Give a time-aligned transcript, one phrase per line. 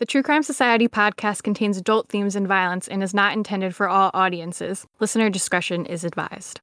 [0.00, 3.86] The True Crime Society podcast contains adult themes and violence and is not intended for
[3.86, 4.86] all audiences.
[4.98, 6.62] Listener discretion is advised.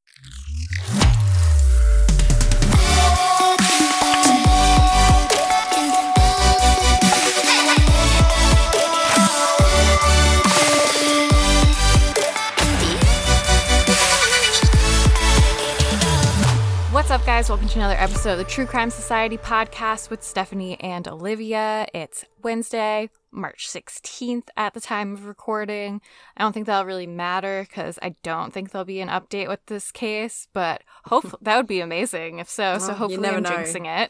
[17.28, 17.50] Guys?
[17.50, 21.86] Welcome to another episode of the True Crime Society podcast with Stephanie and Olivia.
[21.94, 26.00] It's Wednesday, March 16th at the time of recording.
[26.38, 29.60] I don't think that'll really matter because I don't think there'll be an update with
[29.66, 32.78] this case, but hopefully that would be amazing if so.
[32.78, 33.50] so Well, you hopefully I'm know.
[33.50, 34.08] jinxing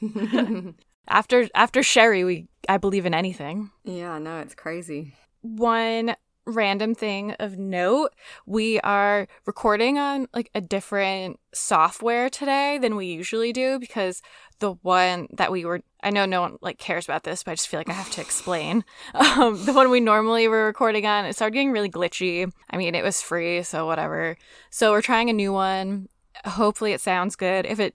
[0.00, 0.74] it.
[1.08, 3.72] after after Sherri, we I believe in anything.
[3.82, 5.14] Yeah, know, it's crazy.
[5.42, 6.14] one
[6.46, 8.14] random thing of note
[8.46, 14.22] we are recording on like a different software today than we usually do because
[14.60, 17.54] the one that we were i know no one like cares about this but i
[17.54, 18.84] just feel like i have to explain.
[19.14, 22.50] Um, the one we normally were recording on it started getting really glitchy.
[22.70, 24.36] I mean it was free so whatever.
[24.70, 26.08] So we're trying a new one.
[26.44, 27.66] Hopefully it sounds good.
[27.66, 27.94] If it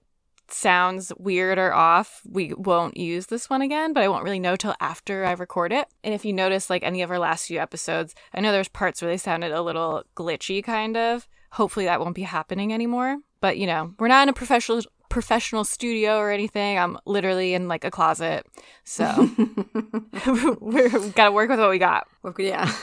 [0.53, 4.55] sounds weird or off, we won't use this one again, but I won't really know
[4.55, 5.87] till after I record it.
[6.03, 9.01] And if you notice, like any of our last few episodes, I know there's parts
[9.01, 11.27] where they sounded a little glitchy, kind of.
[11.51, 13.17] Hopefully that won't be happening anymore.
[13.41, 14.81] But you know, we're not in a professional
[15.11, 16.79] professional studio or anything.
[16.79, 18.45] I'm literally in like a closet,
[18.83, 19.29] so
[20.61, 22.07] we've got to work with what we got.
[22.23, 22.73] We've got, yeah,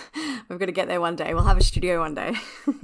[0.49, 1.35] we've got to get there one day.
[1.35, 2.35] We'll have a studio one day.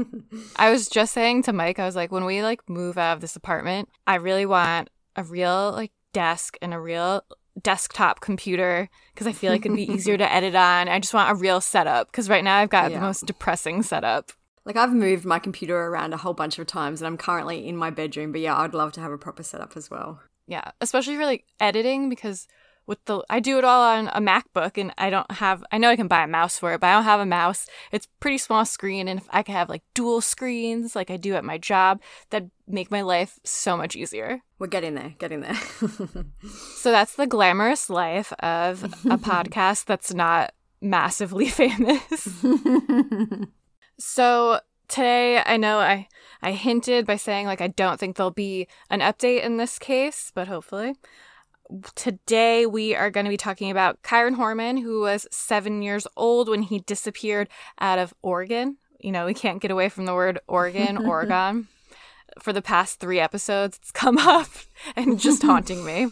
[0.57, 3.21] I was just saying to Mike, I was like, when we like move out of
[3.21, 7.23] this apartment, I really want a real like desk and a real
[7.63, 10.89] desktop computer because I feel like it'd be easier to edit on.
[10.89, 14.33] I just want a real setup because right now I've got the most depressing setup.
[14.65, 17.77] Like, I've moved my computer around a whole bunch of times and I'm currently in
[17.77, 20.21] my bedroom, but yeah, I'd love to have a proper setup as well.
[20.47, 22.47] Yeah, especially for like editing because
[22.87, 25.89] with the I do it all on a MacBook and I don't have I know
[25.89, 27.67] I can buy a mouse for it, but I don't have a mouse.
[27.93, 31.35] It's pretty small screen and if I could have like dual screens like I do
[31.35, 34.41] at my job, that'd make my life so much easier.
[34.59, 35.59] We're getting there, getting there.
[36.77, 42.45] So that's the glamorous life of a podcast that's not massively famous.
[43.99, 46.09] So today I know I
[46.43, 50.31] I hinted by saying like I don't think there'll be an update in this case,
[50.35, 50.95] but hopefully.
[51.95, 56.49] Today we are going to be talking about Kyron Horman who was 7 years old
[56.49, 57.49] when he disappeared
[57.81, 58.77] out of Oregon.
[59.01, 61.69] You know, we can't get away from the word Oregon, Oregon.
[62.41, 64.49] For the past 3 episodes it's come up
[64.95, 66.09] and just haunting me.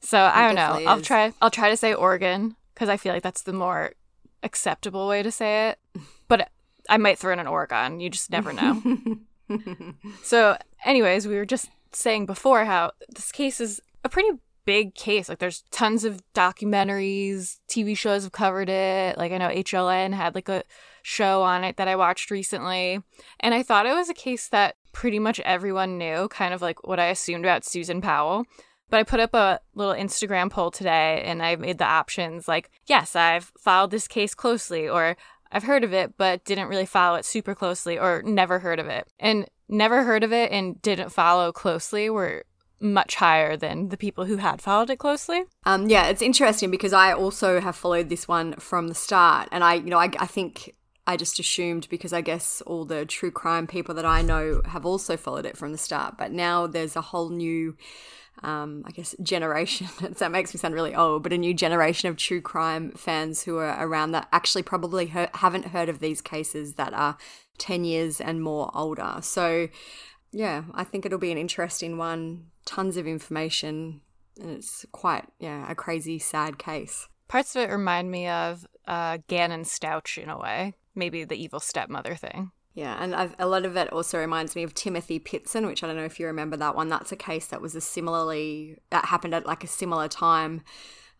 [0.00, 0.60] So I don't know.
[0.62, 3.92] definitely I'll try I'll try to say Oregon cuz I feel like that's the more
[4.42, 5.78] acceptable way to say it.
[6.28, 6.50] But
[6.88, 8.00] I might throw in an Oregon.
[8.00, 8.82] You just never know.
[10.22, 14.30] so, anyways, we were just saying before how this case is a pretty
[14.64, 15.28] big case.
[15.28, 19.16] Like, there's tons of documentaries, TV shows have covered it.
[19.16, 20.64] Like, I know HLN had like a
[21.02, 23.00] show on it that I watched recently.
[23.40, 26.86] And I thought it was a case that pretty much everyone knew, kind of like
[26.86, 28.44] what I assumed about Susan Powell.
[28.90, 32.70] But I put up a little Instagram poll today and I made the options like,
[32.86, 35.16] yes, I've followed this case closely, or
[35.52, 38.88] I've heard of it, but didn't really follow it super closely, or never heard of
[38.88, 39.06] it.
[39.18, 42.44] And never heard of it and didn't follow closely were
[42.78, 45.44] much higher than the people who had followed it closely.
[45.64, 49.64] Um, yeah, it's interesting because I also have followed this one from the start, and
[49.64, 50.74] I, you know, I, I think
[51.06, 54.84] I just assumed because I guess all the true crime people that I know have
[54.84, 57.76] also followed it from the start, but now there's a whole new,
[58.42, 59.88] um, I guess, generation.
[60.00, 63.58] that makes me sound really old, but a new generation of true crime fans who
[63.58, 67.16] are around that actually probably he- haven't heard of these cases that are
[67.58, 69.18] ten years and more older.
[69.22, 69.68] So,
[70.32, 72.46] yeah, I think it'll be an interesting one.
[72.64, 74.00] Tons of information
[74.38, 79.18] and it's quite yeah a crazy sad case Parts of it remind me of uh,
[79.26, 82.52] Gannon Stauch in a way, maybe the evil stepmother thing.
[82.76, 85.86] Yeah and I've, a lot of it also reminds me of timothy pitzen which i
[85.86, 89.06] don't know if you remember that one that's a case that was a similarly that
[89.06, 90.62] happened at like a similar time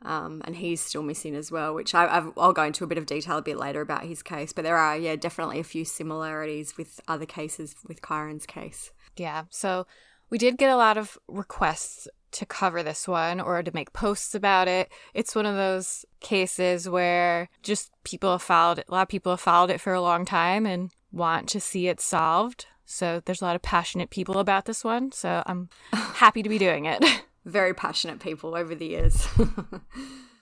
[0.03, 2.98] um, and he's still missing as well which I, I've, i'll go into a bit
[2.98, 5.84] of detail a bit later about his case but there are yeah definitely a few
[5.84, 9.45] similarities with other cases with kyron's case Yeah.
[9.51, 9.86] So
[10.31, 14.34] we did get a lot of requests to cover this one or to make posts
[14.34, 14.91] about it.
[15.15, 18.86] It's one of those cases where just people have followed it.
[18.89, 21.89] A lot of people have followed it for a long time and want to see
[21.89, 22.67] it solved.
[22.85, 25.13] So there's a lot of passionate people about this one.
[25.13, 27.05] So I'm happy to be doing it.
[27.45, 29.29] very passionate people over the years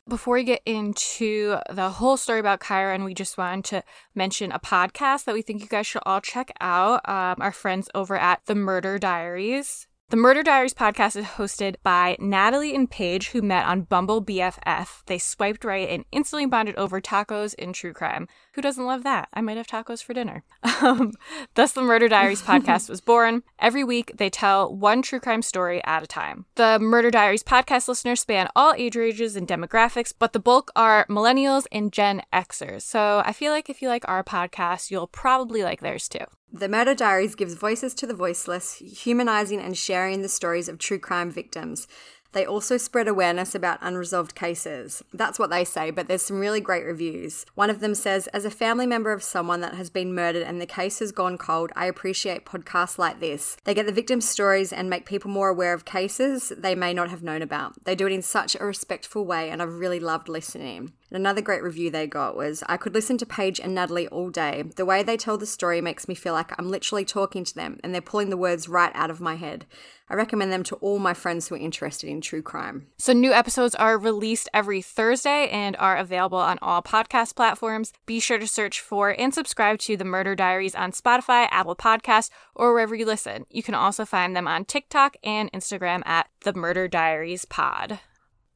[0.06, 3.82] Before we get into the whole story about Kyron, we just wanted to
[4.14, 7.08] mention a podcast that we think you guys should all check out.
[7.08, 9.86] Um, our friends over at The Murder Diaries.
[10.10, 15.02] The Murder Diaries podcast is hosted by Natalie and Paige, who met on Bumble BFF.
[15.06, 18.28] They swiped right and instantly bonded over tacos and true crime.
[18.52, 19.28] Who doesn't love that?
[19.32, 20.44] I might have tacos for dinner.
[20.82, 21.12] Um,
[21.54, 23.42] thus, the Murder Diaries podcast was born.
[23.58, 26.44] Every week, they tell one true crime story at a time.
[26.56, 31.06] The Murder Diaries podcast listeners span all age ranges and demographics, but the bulk are
[31.08, 32.82] millennials and Gen Xers.
[32.82, 36.26] So I feel like if you like our podcast, you'll probably like theirs too.
[36.56, 41.00] The Murder Diaries gives voices to the voiceless, humanizing and sharing the stories of true
[41.00, 41.88] crime victims.
[42.34, 45.04] They also spread awareness about unresolved cases.
[45.14, 47.46] That's what they say, but there's some really great reviews.
[47.54, 50.60] One of them says, As a family member of someone that has been murdered and
[50.60, 53.56] the case has gone cold, I appreciate podcasts like this.
[53.62, 57.08] They get the victims' stories and make people more aware of cases they may not
[57.08, 57.84] have known about.
[57.84, 60.92] They do it in such a respectful way, and I've really loved listening.
[61.14, 64.64] Another great review they got was I could listen to Paige and Natalie all day.
[64.74, 67.78] The way they tell the story makes me feel like I'm literally talking to them
[67.84, 69.64] and they're pulling the words right out of my head.
[70.08, 72.88] I recommend them to all my friends who are interested in true crime.
[72.98, 77.92] So, new episodes are released every Thursday and are available on all podcast platforms.
[78.04, 82.30] Be sure to search for and subscribe to The Murder Diaries on Spotify, Apple Podcasts,
[82.54, 83.46] or wherever you listen.
[83.50, 88.00] You can also find them on TikTok and Instagram at The Murder Diaries Pod.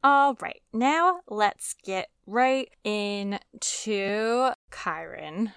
[0.04, 5.52] All right, now let's get right into Kyron.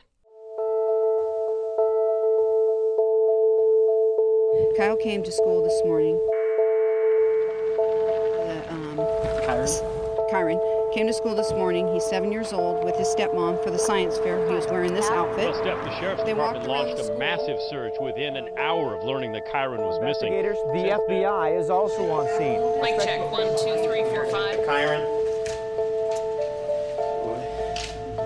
[4.77, 6.15] Kyle came to school this morning.
[8.47, 8.97] The, um,
[9.45, 10.29] Kyron?
[10.31, 11.87] Kyron came to school this morning.
[11.93, 14.45] He's seven years old with his stepmom for the science fair.
[14.47, 15.51] He was wearing this outfit.
[15.51, 17.17] Well, Steph, the sheriff's They department launched a school.
[17.19, 20.33] massive search within an hour of learning that Kyron was missing.
[20.33, 22.61] Investigators, the FBI is also on scene.
[22.81, 23.19] Mic check.
[23.31, 24.57] One, two, three, four, five.
[24.59, 25.03] Kyron,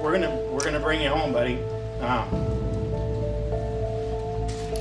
[0.04, 1.60] we're gonna we're gonna bring you home, buddy.
[2.02, 2.55] Um,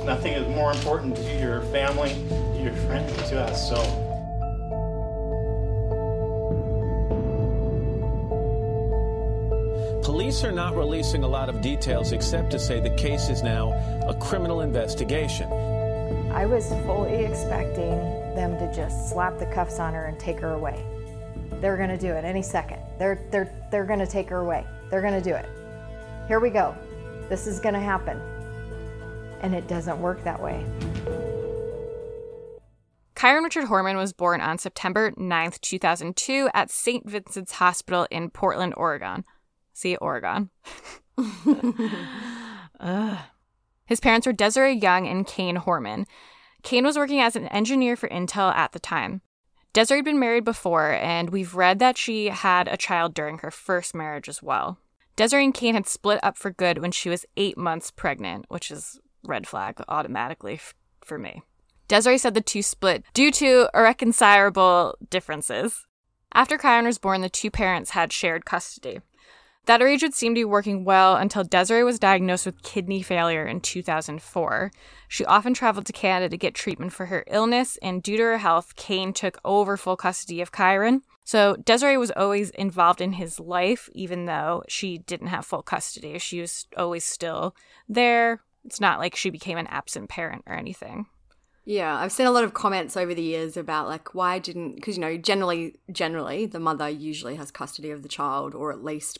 [0.04, 3.68] nothing is more important to your family, to your friends, to us.
[3.68, 4.04] So
[10.02, 13.72] Police are not releasing a lot of details except to say the case is now
[14.06, 15.50] a criminal investigation.
[16.30, 17.98] I was fully expecting
[18.34, 20.84] them to just slap the cuffs on her and take her away.
[21.60, 22.80] They're going to do it any second.
[22.98, 24.66] They're they're they're going to take her away.
[24.90, 25.48] They're going to do it.
[26.28, 26.76] Here we go.
[27.28, 28.20] This is going to happen.
[29.44, 30.64] And it doesn't work that way.
[33.14, 37.06] Kyron Richard Horman was born on September 9th, 2002, at St.
[37.06, 39.26] Vincent's Hospital in Portland, Oregon.
[39.74, 40.48] See, Oregon.
[43.84, 46.06] His parents were Desiree Young and Kane Horman.
[46.62, 49.20] Kane was working as an engineer for Intel at the time.
[49.74, 53.50] Desiree had been married before, and we've read that she had a child during her
[53.50, 54.78] first marriage as well.
[55.16, 58.70] Desiree and Kane had split up for good when she was eight months pregnant, which
[58.70, 60.74] is red flag automatically f-
[61.04, 61.42] for me.
[61.88, 65.86] Desiree said the two split due to irreconcilable differences.
[66.32, 69.00] After Kyron was born, the two parents had shared custody.
[69.66, 73.60] That arrangement seemed to be working well until Desiree was diagnosed with kidney failure in
[73.60, 74.70] 2004.
[75.08, 78.38] She often traveled to Canada to get treatment for her illness, and due to her
[78.38, 81.00] health, Kane took over full custody of Kyron.
[81.24, 86.18] So Desiree was always involved in his life, even though she didn't have full custody.
[86.18, 87.56] She was always still
[87.88, 88.42] there.
[88.64, 91.06] It's not like she became an absent parent or anything.
[91.66, 94.96] Yeah, I've seen a lot of comments over the years about like why didn't because
[94.96, 99.18] you know generally generally the mother usually has custody of the child or at least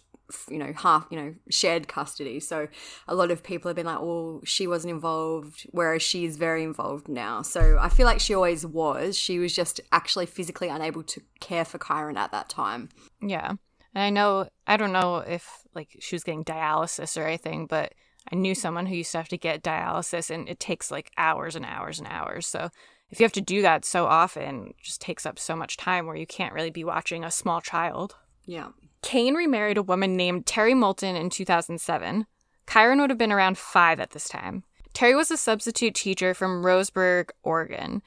[0.50, 2.40] you know half you know shared custody.
[2.40, 2.68] So
[3.08, 6.62] a lot of people have been like, "Well, she wasn't involved," whereas she is very
[6.62, 7.42] involved now.
[7.42, 9.18] So I feel like she always was.
[9.18, 12.90] She was just actually physically unable to care for Kyron at that time.
[13.22, 13.52] Yeah.
[13.94, 17.94] And I know, I don't know if like she was getting dialysis or anything, but
[18.32, 21.56] I knew someone who used to have to get dialysis and it takes like hours
[21.56, 22.46] and hours and hours.
[22.46, 22.70] So
[23.10, 26.06] if you have to do that so often, it just takes up so much time
[26.06, 28.16] where you can't really be watching a small child.
[28.44, 28.68] Yeah.
[29.02, 32.26] Kane remarried a woman named Terri Moulton in 2007.
[32.66, 34.64] Kyron would have been around five at this time.
[34.94, 38.00] Terri was a substitute teacher from Roseburg, Oregon.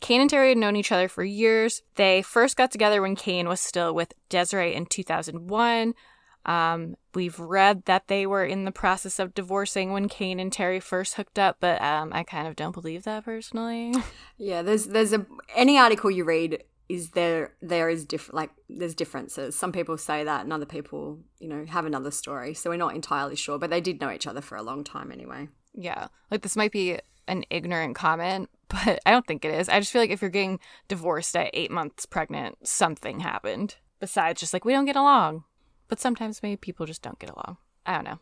[0.00, 1.82] Kane and Terri had known each other for years.
[1.96, 5.94] They first got together when Kane was still with Desiree in 2001.
[6.46, 10.82] Um, we've read that they were in the process of divorcing when Kane and Terri
[10.82, 13.94] first hooked up, but um, I kind of don't believe that personally.
[14.36, 15.24] Yeah, there's there's a
[15.54, 19.54] any article you read is there there is different like there's differences.
[19.56, 22.52] Some people say that and other people, you know, have another story.
[22.52, 25.12] So we're not entirely sure, but they did know each other for a long time
[25.12, 25.48] anyway.
[25.72, 26.98] yeah, like this might be
[27.28, 29.68] an ignorant comment, but I don't think it is.
[29.68, 30.58] I just feel like if you're getting
[30.88, 35.44] divorced at eight months pregnant, something happened besides just like we don't get along.
[35.88, 37.58] But sometimes maybe people just don't get along.
[37.86, 38.18] I don't know.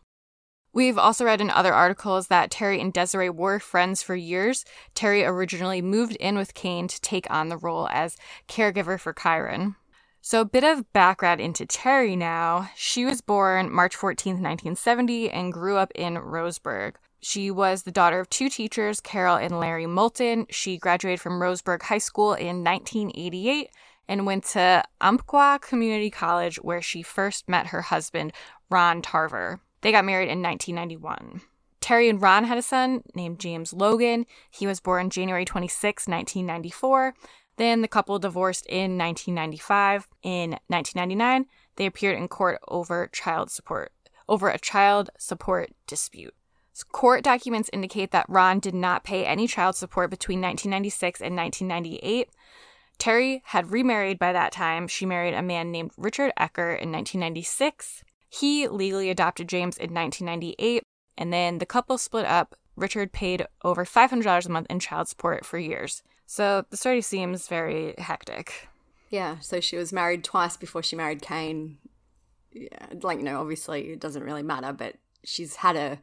[0.73, 4.65] We've also read in other articles that Terri and Desiree were friends for years.
[4.95, 8.17] Terri originally moved in with Kane to take on the role as
[8.47, 9.75] caregiver for Kyron.
[10.19, 12.69] So, a bit of background into Terri now.
[12.75, 16.95] She was born March 14, 1970, and grew up in Roseburg.
[17.19, 20.47] She was the daughter of two teachers, Carol and Larry Moulton.
[20.49, 23.69] She graduated from Roseburg High School in 1988
[24.07, 28.33] and went to Umpqua Community College, where she first met her husband,
[28.69, 29.59] Ron Tarver.
[29.81, 31.41] They got married in 1991.
[31.81, 34.25] Terri and Ron had a son named James Logan.
[34.49, 37.13] He was born January 26, 1994.
[37.57, 40.07] Then the couple divorced in 1995.
[40.23, 41.45] In 1999,
[41.75, 43.91] they appeared in court over child support
[44.27, 46.33] over a child support dispute.
[46.91, 52.29] Court documents indicate that Ron did not pay any child support between 1996 and 1998.
[53.03, 54.87] Terri had remarried by that time.
[54.87, 58.01] She married a man named Richard Ecker in 1996.
[58.29, 60.83] He legally adopted James in 1998,
[61.17, 62.55] and then the couple split up.
[62.77, 66.01] Richard paid over $500 a month in child support for years.
[66.25, 68.69] So this already seems very hectic.
[69.09, 71.79] Yeah, so she was married twice before she married Kane.
[72.53, 74.95] Yeah, like, you know, obviously it doesn't really matter, but
[75.25, 75.99] she's had a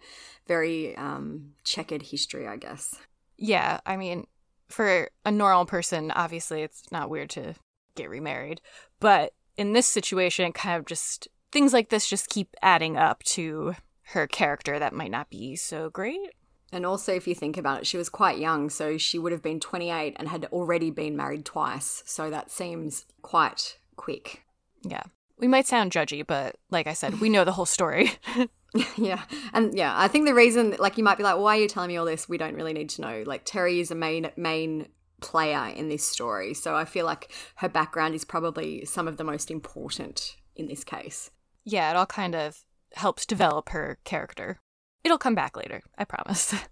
[0.47, 2.95] very um, checkered history, I guess.
[3.39, 4.27] Yeah, I mean,
[4.71, 7.55] for a normal person, obviously it's not weird to
[7.95, 8.61] get remarried.
[9.01, 13.75] But in this situation, kind of just things like this just keep adding up to
[14.13, 16.31] her character that might not be so great.
[16.73, 19.43] And also, if you think about it, she was quite young, so she would have
[19.43, 22.05] been 28 and had already been married twice.
[22.07, 24.45] So that seems quite quick.
[24.83, 25.03] Yeah.
[25.41, 28.13] We might sound judgy, but like I said, we know the whole story.
[28.97, 29.23] yeah.
[29.53, 31.89] And yeah, I think the reason, like, you might be like, why are you telling
[31.89, 32.29] me all this?
[32.29, 33.25] We don't really need to know.
[33.27, 34.89] Like, Terri is a main, main
[35.21, 36.55] player in this story.
[36.55, 40.85] So I feel like her background is probably some of the most important in this
[40.85, 41.31] case.
[41.65, 44.59] Yeah, it all kind of helps develop her character.
[45.05, 46.55] It'll come back later, I promise.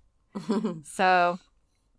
[0.84, 1.38] so,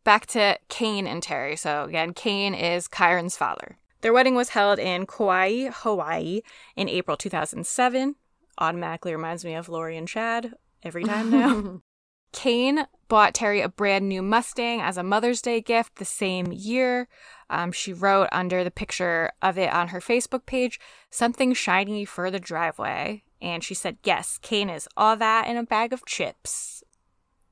[0.03, 1.57] back to Kane and Terri.
[1.57, 3.77] So, again, Kane is Kyron's father.
[4.01, 6.41] Their wedding was held in Kauai, Hawaii
[6.75, 8.15] in April 2007.
[8.57, 10.53] Automatically reminds me of Lori and Chad
[10.83, 11.81] every time now.
[12.31, 17.07] Kane bought Terri a brand new Mustang as a Mother's Day gift the same year.
[17.49, 20.79] Um, she wrote under the picture of it on her Facebook page,
[21.09, 23.23] something shiny for the driveway.
[23.41, 26.83] And she said, Yes, Kane is all that in a bag of chips.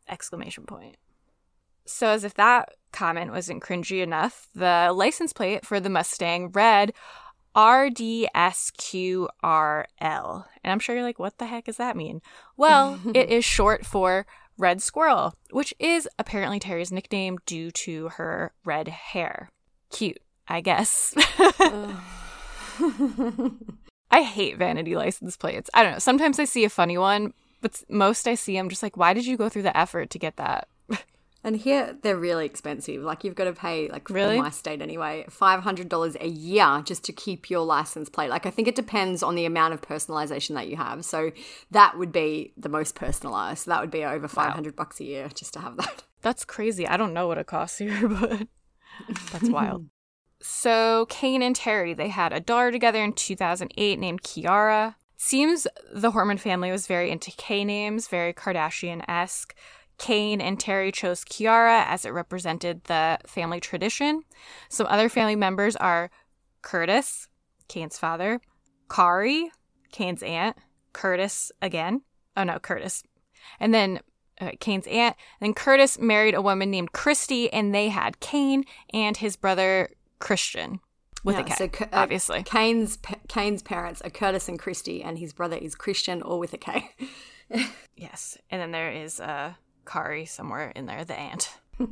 [0.08, 0.98] Exclamation point.
[1.88, 6.94] So, as if that comment wasn't cringy enough, the license plate for the Mustang read
[7.56, 9.30] RDSQRL.
[10.00, 12.22] And I'm sure you're like, what the heck does that mean?
[12.56, 14.28] Well, it is short for
[14.58, 19.50] Red Squirrel, which is apparently Terri's nickname due to her red hair.
[19.92, 21.14] Cute, I guess.
[24.10, 25.70] I hate vanity license plates.
[25.74, 26.00] I don't know.
[26.00, 29.26] Sometimes I see a funny one, but most I see, I'm just like, why did
[29.26, 30.68] you go through the effort to get that?
[31.44, 33.04] And here they're really expensive.
[33.04, 34.38] Like you've got to pay like really?
[34.38, 38.30] in my state anyway, five hundred dollars a year just to keep your license plate.
[38.30, 41.06] Like I think it depends on the amount of personalization that you have.
[41.06, 41.32] So
[41.72, 43.66] that would be the most personalized.
[43.66, 44.84] So that would be over five hundred wow.
[44.84, 46.04] bucks a year just to have that.
[46.22, 46.88] That's crazy.
[46.88, 48.48] I don't know what it costs here, but
[49.32, 49.86] that's wild.
[50.40, 54.94] So Kane and Terri, they had a daughter together in 2008 named Kiara.
[55.16, 59.56] Seems the Horman family was very into K names, very Kardashian esque.
[59.98, 64.24] Kane and Terri chose Kiara as it represented the family tradition.
[64.70, 66.12] Some other family members are
[66.62, 67.28] Curtis,
[67.68, 68.40] Kane's father,
[68.90, 69.52] Kari,
[69.92, 70.58] Kane's aunt,
[70.94, 72.02] Curtis again.
[72.36, 73.04] Oh no, Curtis.
[73.60, 74.00] And then
[74.40, 75.16] uh, Kane's aunt.
[75.40, 79.90] And then Curtis married a woman named Christy, and they had Kane and his brother
[80.20, 80.80] Christian
[81.24, 82.44] with yeah, a K, so, uh, obviously.
[82.44, 86.58] Kane's Kane's parents are Curtis and Christy, and his brother is Christian, or with a
[86.58, 86.92] K.
[87.96, 89.54] yes, and then there is uh,
[89.88, 91.58] Kari somewhere in there, the aunt.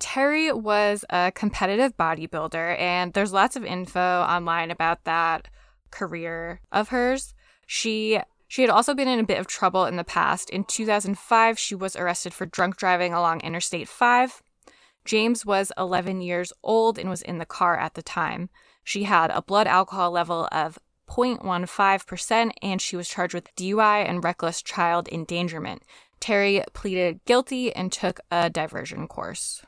[0.00, 5.48] Terri was a competitive bodybuilder, and there's lots of info online about that
[5.90, 7.34] career of hers.
[7.66, 10.50] She she had also been in a bit of trouble in the past.
[10.50, 14.42] In 2005, she was arrested for drunk driving along Interstate 5.
[15.04, 18.50] James was 11 years old and was in the car at the time.
[18.82, 24.24] She had a blood alcohol level of 0.15%, and she was charged with DUI and
[24.24, 25.82] reckless child endangerment.
[26.20, 29.62] Terri pleaded guilty and took a diversion course.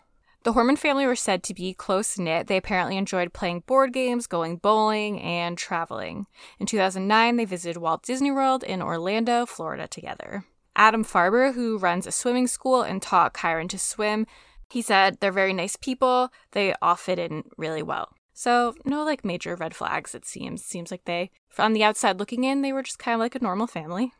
[0.44, 2.48] The Horman family were said to be close knit.
[2.48, 6.26] They apparently enjoyed playing board games, going bowling, and traveling.
[6.58, 10.44] In 2009, they visited Walt Disney World in Orlando, Florida together.
[10.74, 14.26] Adam Farber, who runs a swimming school and taught Kyron to swim,
[14.68, 16.32] he said they're very nice people.
[16.52, 18.08] They all fit in really well.
[18.32, 20.64] So, no like major red flags, it seems.
[20.64, 23.40] Seems like they, from the outside looking in, they were just kind of like a
[23.40, 24.12] normal family.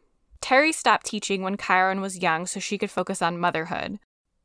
[0.43, 3.99] Terri stopped teaching when Kyron was young so she could focus on motherhood.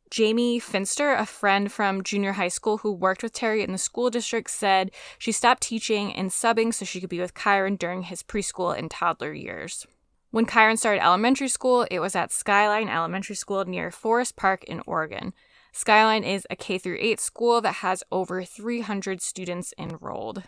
[0.09, 4.09] Jamie Finster, a friend from junior high school who worked with Terri in the school
[4.09, 8.23] district, said she stopped teaching and subbing so she could be with Kyron during his
[8.23, 9.85] preschool and toddler years.
[10.31, 14.81] When Kyron started elementary school, it was at Skyline Elementary School near Forest Park in
[14.85, 15.33] Oregon.
[15.73, 20.43] Skyline is a K through 8 school that has over 300 students enrolled.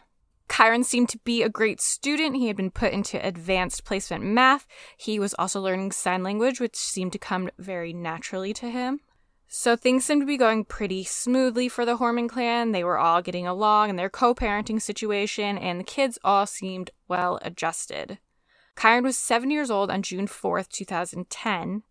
[0.50, 2.36] Kyron seemed to be a great student.
[2.36, 4.65] He had been put into advanced placement math.
[4.98, 9.00] He was also learning sign language, which seemed to come very naturally to him.
[9.48, 12.72] So things seemed to be going pretty smoothly for the Horman clan.
[12.72, 16.91] They were all getting along in their co parenting situation, and the kids all seemed
[17.08, 18.20] well adjusted.
[18.75, 21.84] Kyron was seven years old on June 4th, 2010,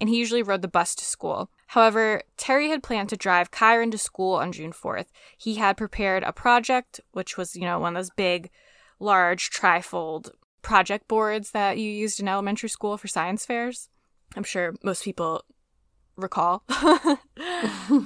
[0.00, 1.50] and he usually rode the bus to school.
[1.68, 5.06] However, Terri had planned to drive Kyron to school on June 4th.
[5.38, 8.50] He had prepared a project, which was, you know, one of those big,
[8.98, 10.30] large trifold
[10.62, 13.88] project boards that you used in elementary school for science fairs.
[14.36, 15.44] I'm sure most people
[16.16, 16.64] recall.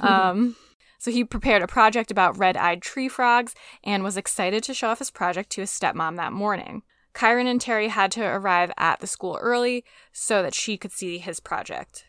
[0.01, 0.57] um,
[0.99, 3.55] so he prepared a project about red eyed tree frogs
[3.85, 6.83] and was excited to show off his project to his stepmom that morning.
[7.19, 11.19] Kyron and Terri had to arrive at the school early so that she could see
[11.19, 12.05] his project.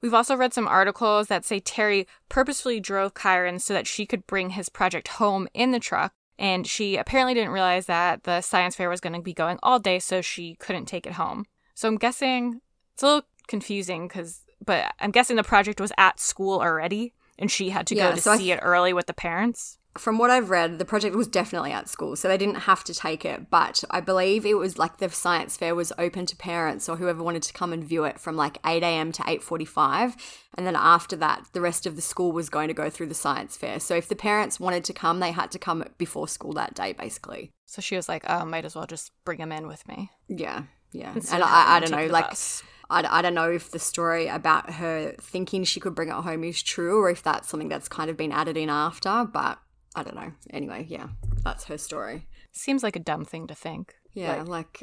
[0.00, 4.24] We've also read some articles that say Terri purposefully drove Kyron so that she could
[4.24, 8.76] bring his project home in the truck, and she apparently didn't realize that the science
[8.76, 11.44] fair was going to be going all day, so she couldn't take it home.
[11.74, 12.60] So I'm guessing
[12.94, 17.50] it's a little confusing because, but I'm guessing the project was at school already, and
[17.50, 19.78] she had to Yeah, go to so see th- it early with the parents.
[19.98, 22.94] From what I've read, the project was definitely at school, so they didn't have to
[22.94, 23.50] take it.
[23.50, 27.22] But I believe it was like the science fair was open to parents or whoever
[27.22, 29.12] wanted to come and view it from like 8 a.m.
[29.12, 30.16] to 8:45,
[30.54, 33.14] and then after that, the rest of the school was going to go through the
[33.14, 33.78] science fair.
[33.80, 36.94] So if the parents wanted to come, they had to come before school that day,
[36.94, 37.50] basically.
[37.66, 40.62] So she was like, "Oh, might as well just bring him in with me." Yeah,
[40.92, 41.12] yeah.
[41.14, 42.62] Instead and I, I don't know, like, bus.
[42.88, 46.44] I, I don't know if the story about her thinking she could bring it home
[46.44, 49.58] is true or if that's something that's kind of been added in after, but
[49.94, 50.32] I don't know.
[50.50, 51.08] Anyway, yeah,
[51.44, 52.26] that's her story.
[52.52, 53.94] Seems like a dumb thing to think.
[54.14, 54.82] Yeah, Like, like,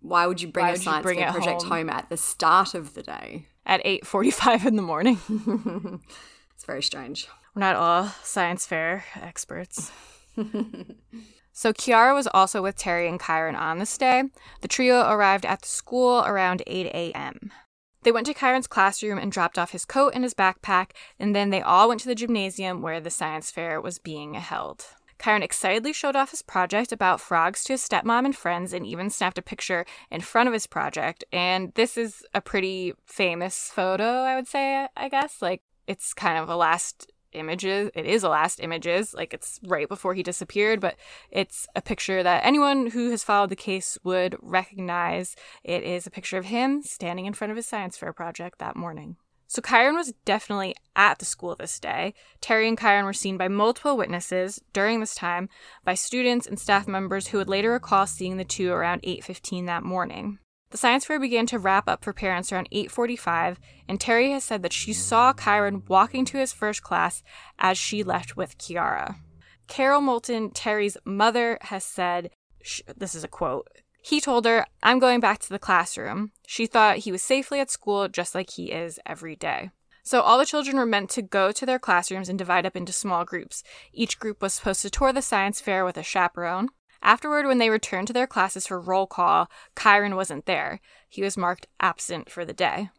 [0.00, 1.70] why would you bring a science bring fair project home?
[1.70, 1.90] home?
[1.90, 3.46] at the start of the day?
[3.66, 5.18] at 8:45 in the morning.
[6.54, 7.26] It's very strange.
[7.54, 9.90] We're not all science fair experts.
[11.52, 14.24] so Kiara was also with Terri and Kyron on this day.
[14.60, 17.50] The trio arrived at the school around 8 a.m.
[18.02, 21.50] They went to Kyron's classroom and dropped off his coat and his backpack, and then
[21.50, 24.86] they all went to the gymnasium where the science fair was being held.
[25.18, 29.10] Kyron excitedly showed off his project about frogs to his stepmom and friends and even
[29.10, 31.24] snapped a picture in front of his project.
[31.30, 35.42] And this is a pretty famous photo, I would say, I guess.
[35.42, 37.90] Like, it's kind of a last images.
[37.94, 39.14] It is a last images.
[39.14, 40.96] Like, it's right before he disappeared, but
[41.30, 45.36] it's a picture that anyone who has followed the case would recognize.
[45.64, 48.76] It is a picture of him standing in front of his science fair project that
[48.76, 49.16] morning.
[49.50, 52.14] So Kyron was definitely at the school this day.
[52.40, 55.48] Terri and Kyron were seen by multiple witnesses during this time
[55.84, 59.82] by students and staff members who would later recall seeing the two around 8:15 that
[59.82, 60.38] morning.
[60.70, 64.62] The science fair began to wrap up for parents around 8:45, and Terri has said
[64.62, 67.22] that she saw Kyron walking to his first class
[67.58, 69.16] as she left with Kiara.
[69.66, 72.30] Carol Moulton, Terri's mother, has said,
[72.96, 73.68] this is a quote,
[74.02, 76.32] he told her, I'm going back to the classroom.
[76.46, 79.70] She thought he was safely at school just like he is every day.
[80.02, 82.92] So all the children were meant to go to their classrooms and divide up into
[82.92, 83.62] small groups.
[83.92, 86.70] Each group was supposed to tour the science fair with a chaperone.
[87.02, 90.80] Afterward, when they returned to their classes for roll call, Kyron wasn't there.
[91.08, 92.90] He was marked absent for the day.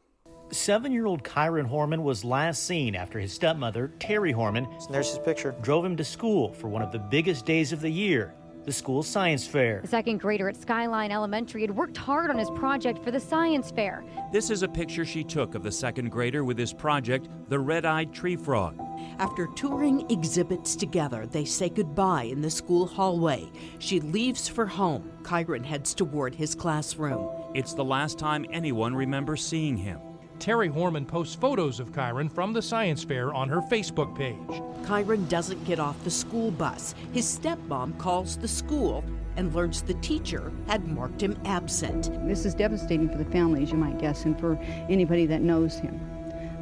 [0.52, 5.20] Seven year old Kyron Horman was last seen after his stepmother, Terri Horman, There's his
[5.20, 5.56] picture.
[5.62, 8.34] drove him to school for one of the biggest days of the year,
[8.64, 9.82] the school science fair.
[9.82, 13.72] The second grader at Skyline Elementary had worked hard on his project for the science
[13.72, 14.04] fair.
[14.32, 17.86] This is a picture she took of the second grader with his project, the red
[17.86, 18.80] eyed tree frog.
[19.18, 23.52] After touring exhibits together, they say goodbye in the school hallway.
[23.80, 25.12] She leaves for home.
[25.24, 27.30] Kyron heads toward his classroom.
[27.54, 30.00] It's the last time anyone remembers seeing him.
[30.42, 34.62] Terri Horman posts photos of Kyron from the science fair on her Facebook page.
[34.88, 36.96] Kyron doesn't get off the school bus.
[37.14, 39.04] His stepmom calls the school
[39.38, 42.10] and learns the teacher had marked him absent.
[42.28, 44.58] This is devastating for the family, as you might guess, and for
[44.90, 46.02] anybody that knows him.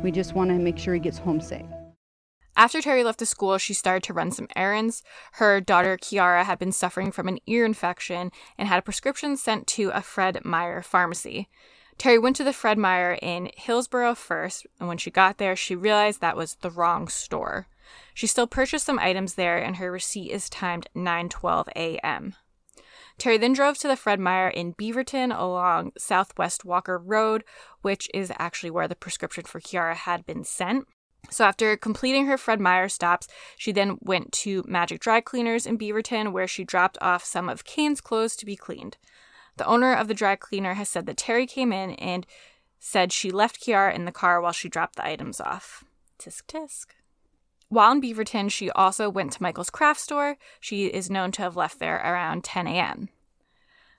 [0.03, 1.65] We just want to make sure he gets home safe.
[2.57, 5.03] After Terri left the school, she started to run some errands.
[5.33, 9.67] Her daughter Kiara had been suffering from an ear infection and had a prescription sent
[9.67, 11.47] to a Fred Meyer pharmacy.
[11.99, 15.75] Terri went to the Fred Meyer in Hillsboro first, and when she got there, she
[15.75, 17.67] realized that was the wrong store.
[18.13, 22.35] She still purchased some items there, and her receipt is timed 9:12 a.m.
[23.19, 27.43] Terri then drove to the Fred Meyer in Beaverton along Southwest Walker Road,
[27.81, 30.87] which is actually where the prescription for Kiara had been sent.
[31.29, 35.77] So after completing her Fred Meyer stops, she then went to Magic Dry Cleaners in
[35.77, 38.95] Beaverton, where she dropped off some of Kane's clothes to be cleaned.
[39.59, 42.25] The owner of the dry cleaner has said that Terri came in and
[42.79, 45.83] said she left Kiara in the car while she dropped the items off.
[46.17, 46.85] Tisk tisk.
[47.67, 50.37] While in Beaverton, she also went to Michael's craft store.
[50.61, 53.09] She is known to have left there around 10 a.m.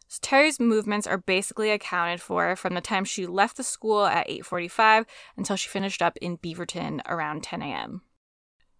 [0.08, 4.28] So Terri's movements are basically accounted for from the time she left the school at
[4.28, 5.04] 8:45
[5.36, 8.00] until she finished up in Beaverton around 10 a.m.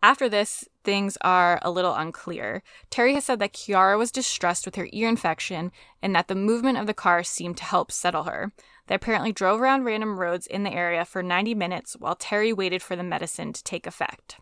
[0.03, 2.63] After this, things are a little unclear.
[2.91, 6.79] Terri has said that Kiara was distressed with her ear infection and that the movement
[6.79, 8.53] of the car seemed to help settle her.
[8.87, 12.83] They apparently drove around random roads in the area for 90 minutes while Terri waited
[12.83, 14.39] for the medicine to take effect.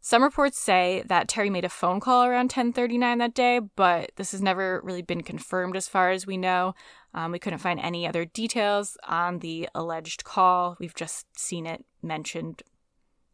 [0.00, 4.30] Some reports say that Terri made a phone call around 10:39 that day, but this
[4.30, 6.74] has never really been confirmed as far as we know.
[7.12, 10.76] Um, we couldn't find any other details on the alleged call.
[10.78, 12.62] We've just seen it mentioned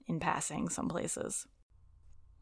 [0.06, 1.46] in passing some places.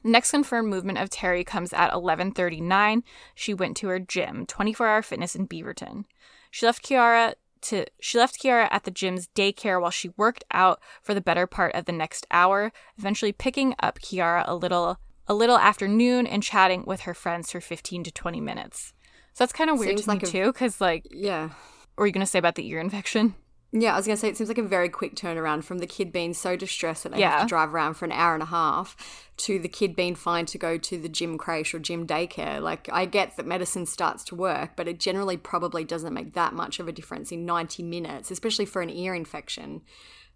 [0.05, 3.03] Next confirmed movement of Terri comes at 11:39.
[3.35, 6.05] She went to her gym, 24-hour fitness in Beaverton.
[6.51, 10.81] She left Kiara to she left Kiara at the gym's daycare while she worked out
[11.03, 14.99] for the better part of the next hour, eventually picking up Kiara a little
[15.29, 18.93] a little afternoon and chatting with her friends for 15 to 20 minutes.
[19.35, 21.51] So that's kind of weird Seems to like me a- too cuz like Yeah.
[21.95, 23.37] what were you going to say about the ear infection?
[23.75, 25.87] Yeah, I was going to say it seems like a very quick turnaround from the
[25.87, 27.31] kid being so distressed that they Yeah.
[27.39, 30.45] have to drive around for an hour and a half to the kid being fine
[30.47, 32.61] to go to the gym creche or gym daycare.
[32.61, 36.53] Like, I get that medicine starts to work, but it generally probably doesn't make that
[36.53, 39.81] much of a difference in 90 minutes, especially for an ear infection.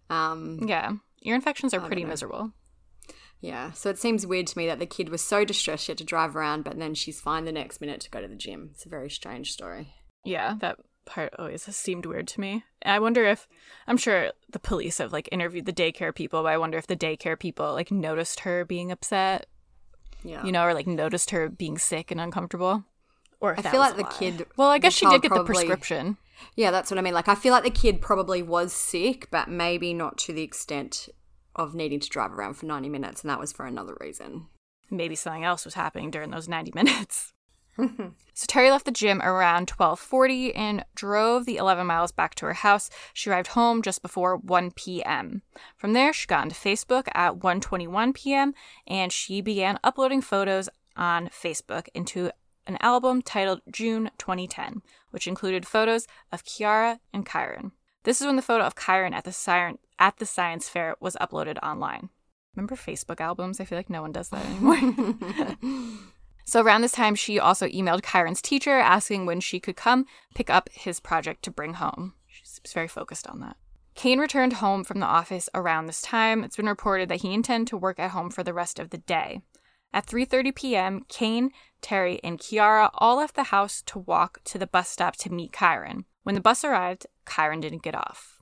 [0.09, 0.93] Um, Yeah.
[1.21, 2.53] Ear infections are I pretty miserable.
[3.39, 5.97] yeah, so it seems weird to me that the kid was so distressed she had
[5.99, 8.69] to drive around, but then she's fine the next minute to go to the gym.
[8.73, 9.93] It's a very strange story.
[10.23, 12.63] Yeah, that part always has seemed weird to me.
[12.85, 13.47] I wonder if
[13.87, 16.95] I'm sure the police have like interviewed the daycare people, but I wonder if the
[16.95, 19.47] daycare people like noticed her being upset,
[20.23, 20.45] Yeah.
[20.45, 22.83] you know, or like noticed her being sick and uncomfortable.
[23.39, 24.17] Or if I that feel was like a the lie.
[24.37, 24.47] kid.
[24.57, 26.17] Well, I guess she did get the prescription.
[26.55, 27.13] Yeah, that's what I mean.
[27.15, 31.09] Like, I feel like the kid probably was sick, but maybe not to the extent
[31.55, 34.47] of needing to drive around for 90 minutes, and that was for another reason.
[34.91, 37.33] Maybe something else was happening during those 90 minutes.
[37.77, 42.53] So Terri left the gym around 12:40 and drove the 11 miles back to her
[42.53, 42.89] house.
[43.11, 45.41] She arrived home just before 1 p.m.
[45.75, 48.53] From there, she got onto Facebook at 1:21 p.m.
[48.85, 52.29] and she began uploading photos on Facebook into
[52.67, 57.71] an album titled June 2010, which included photos of Kiara and Kyron.
[58.03, 61.15] This is when the photo of Kyron at the siren at the science fair was
[61.15, 62.09] uploaded online.
[62.55, 63.59] Remember Facebook albums?
[63.59, 64.77] I feel like no one does that anymore.
[66.47, 70.49] So around this time, she also emailed Kyron's teacher asking when she could come pick
[70.49, 72.13] up his project to bring home.
[72.25, 73.57] She's very focused on that.
[73.95, 76.45] Kane returned home from the office around this time.
[76.45, 78.97] It's been reported that he intended to work at home for the rest of the
[78.97, 79.41] day.
[79.93, 84.67] At 3:30 p.m., Kane, Terri, and Kiara all left the house to walk to the
[84.67, 86.05] bus stop to meet Kyron.
[86.23, 88.36] When the bus arrived, Kyron didn't get off.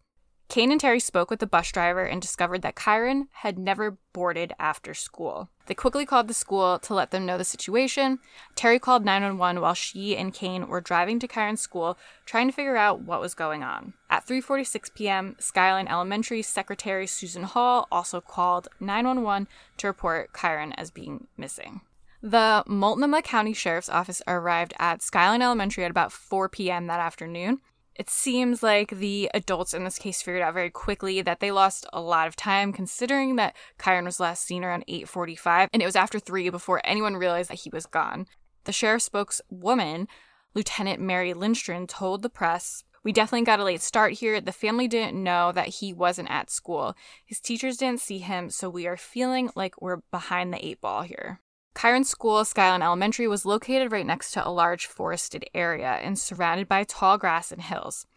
[0.47, 4.53] Kane and Terri spoke with the bus driver and discovered that Kyron had never boarded
[4.59, 5.49] after school.
[5.65, 8.19] They quickly called the school to let them know the situation.
[8.55, 12.77] Terri called 911 while she and Kane were driving to Kyron's school, trying to figure
[12.77, 13.93] out what was going on.
[14.09, 20.91] At 3:46 p.m., Skyline Elementary secretary Susan Hall also called 911 to report Kyron as
[20.91, 21.81] being missing.
[22.21, 26.87] The Multnomah County Sheriff's Office arrived at Skyline Elementary at about 4 p.m.
[26.87, 27.61] that afternoon.
[27.95, 31.85] It seems like the adults in this case figured out very quickly that they lost
[31.93, 35.95] a lot of time considering that Kyron was last seen around 8:45 and it was
[35.95, 38.27] after 3 before anyone realized that he was gone.
[38.65, 40.09] The sheriff's spokeswoman,
[40.53, 44.41] Lieutenant Mary Lindstrand, told the press, "We definitely got a late start here.
[44.41, 46.95] The family didn't know that he wasn't at school.
[47.23, 51.03] His teachers didn't see him, so we are feeling like we're behind the eight ball
[51.03, 51.39] here."
[51.75, 56.67] Kyron's school, Skyline Elementary, was located right next to a large forested area and surrounded
[56.67, 58.07] by tall grass and hills.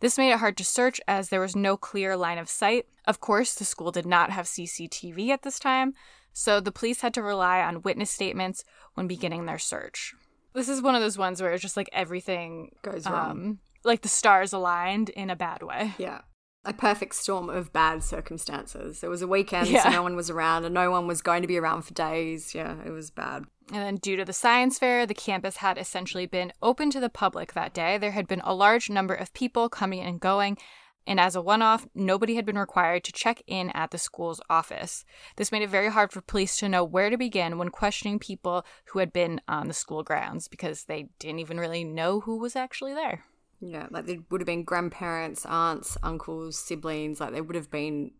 [0.00, 2.86] This made it hard to search as there was no clear line of sight.
[3.04, 5.94] Of course, the school did not have CCTV at this time,
[6.32, 10.14] so the police had to rely on witness statements when beginning their search.
[10.54, 13.30] This is one of those ones where it's just like everything Goes wrong.
[13.30, 15.94] um, like the stars aligned in a bad way.
[15.98, 16.20] Yeah.
[16.68, 19.02] A perfect storm of bad circumstances.
[19.02, 19.84] It was a weekend, Yeah.
[19.84, 22.54] so no one was around, and no one was going to be around for days.
[22.54, 23.44] Yeah, it was bad.
[23.72, 27.08] And then, due to the science fair, the campus had essentially been open to the
[27.08, 27.96] public that day.
[27.96, 30.58] There had been a large number of people coming and going,
[31.06, 34.42] and as a one off, nobody had been required to check in at the school's
[34.50, 35.06] office.
[35.36, 38.66] This made it very hard for police to know where to begin when questioning people
[38.88, 42.56] who had been on the school grounds because they didn't even really know who was
[42.56, 43.24] actually there.
[43.60, 48.12] Yeah, like there would have been grandparents, aunts, uncles, siblings, like there would have been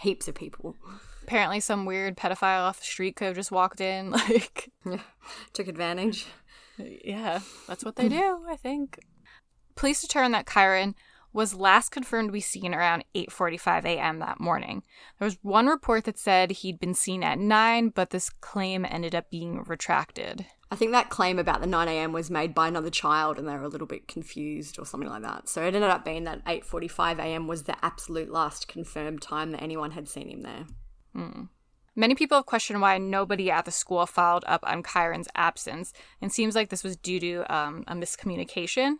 [0.00, 0.76] heaps of people.
[1.22, 4.98] Apparently, some weird pedophile off the street could have just walked in, like, Yeah,
[5.52, 6.26] took advantage.
[6.76, 8.98] yeah, that's what they do, I think.
[9.76, 10.94] Police determined that Kyron
[11.32, 14.18] was last confirmed to be seen around 8:45 a.m.
[14.18, 14.82] that morning.
[15.18, 19.14] There was one report that said he'd been seen at 9, but this claim ended
[19.14, 20.44] up being retracted.
[20.72, 22.12] I think that claim about the 9 a.m.
[22.12, 25.20] was made by another child and they were a little bit confused or something like
[25.20, 25.46] that.
[25.46, 27.46] So it ended up being that 8:45 a.m.
[27.46, 30.64] was the absolute last confirmed time that anyone had seen him there.
[31.14, 31.42] Hmm.
[31.94, 36.32] Many people have questioned why nobody at the school followed up on Kyron's absence, and
[36.32, 38.94] seems like this was due to um, a miscommunication.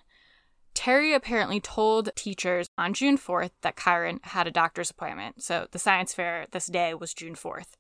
[0.75, 5.43] Terri apparently told teachers on June 4th that Kyron had a doctor's appointment.
[5.43, 7.77] So the science fair this day was June 4th.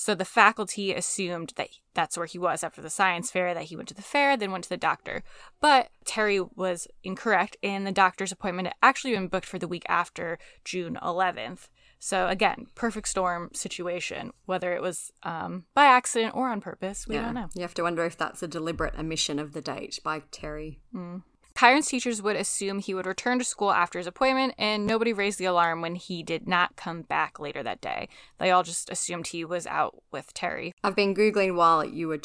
[0.00, 3.76] So the faculty assumed that that's where he was after the science fair, that he
[3.76, 5.22] went to the fair, then went to the doctor.
[5.60, 9.84] But Terri was incorrect, and the doctor's appointment had actually been booked for the week
[9.90, 11.68] after June 11th.
[11.98, 14.32] So again, perfect storm situation.
[14.46, 17.50] Whether it was um, by accident or on purpose, we don't know.
[17.54, 20.78] You have to wonder if that's a deliberate omission of the date by Terri.
[20.94, 21.24] Mm.
[21.54, 25.38] Kyron's teachers would assume he would return to school after his appointment, and nobody raised
[25.38, 28.08] the alarm when he did not come back later that day.
[28.38, 30.72] They all just assumed he was out with Terri.
[30.82, 32.20] I've been googling while you were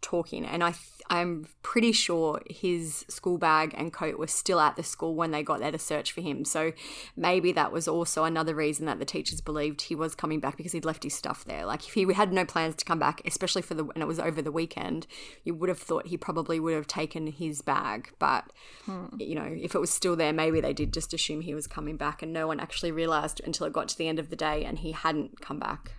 [0.00, 4.76] talking, and I th- I'm pretty sure his school bag and coat were still at
[4.76, 6.44] the school when they got there to search for him.
[6.44, 6.72] So
[7.16, 10.70] maybe that was also another reason that the teachers believed he was coming back because
[10.70, 11.66] he'd left his stuff there.
[11.66, 14.20] Like if he had no plans to come back, especially for the and it was
[14.20, 15.08] over the weekend,
[15.42, 18.12] you would have thought he probably would have taken his bag.
[18.20, 18.44] But
[18.86, 19.06] Hmm.
[19.18, 21.96] you know, if it was still there, maybe they did just assume he was coming
[21.96, 24.64] back, and no one actually realized until it got to the end of the day
[24.64, 25.92] and he hadn't come back.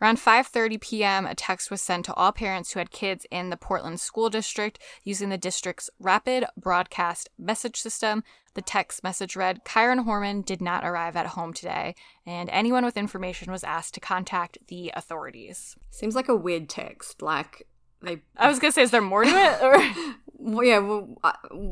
[0.00, 3.56] Around 5:30 p.m., a text was sent to all parents who had kids in the
[3.56, 8.22] Portland School District using the district's rapid broadcast message system.
[8.54, 12.96] The text message read, "Kyron Horman did not arrive at home today, and anyone with
[12.96, 17.20] information was asked to contact the authorities." Seems like a weird text.
[17.20, 17.66] Like
[18.00, 18.22] they.
[18.36, 19.62] I was gonna say, is there more to it?
[19.62, 21.16] Or Well, yeah, well,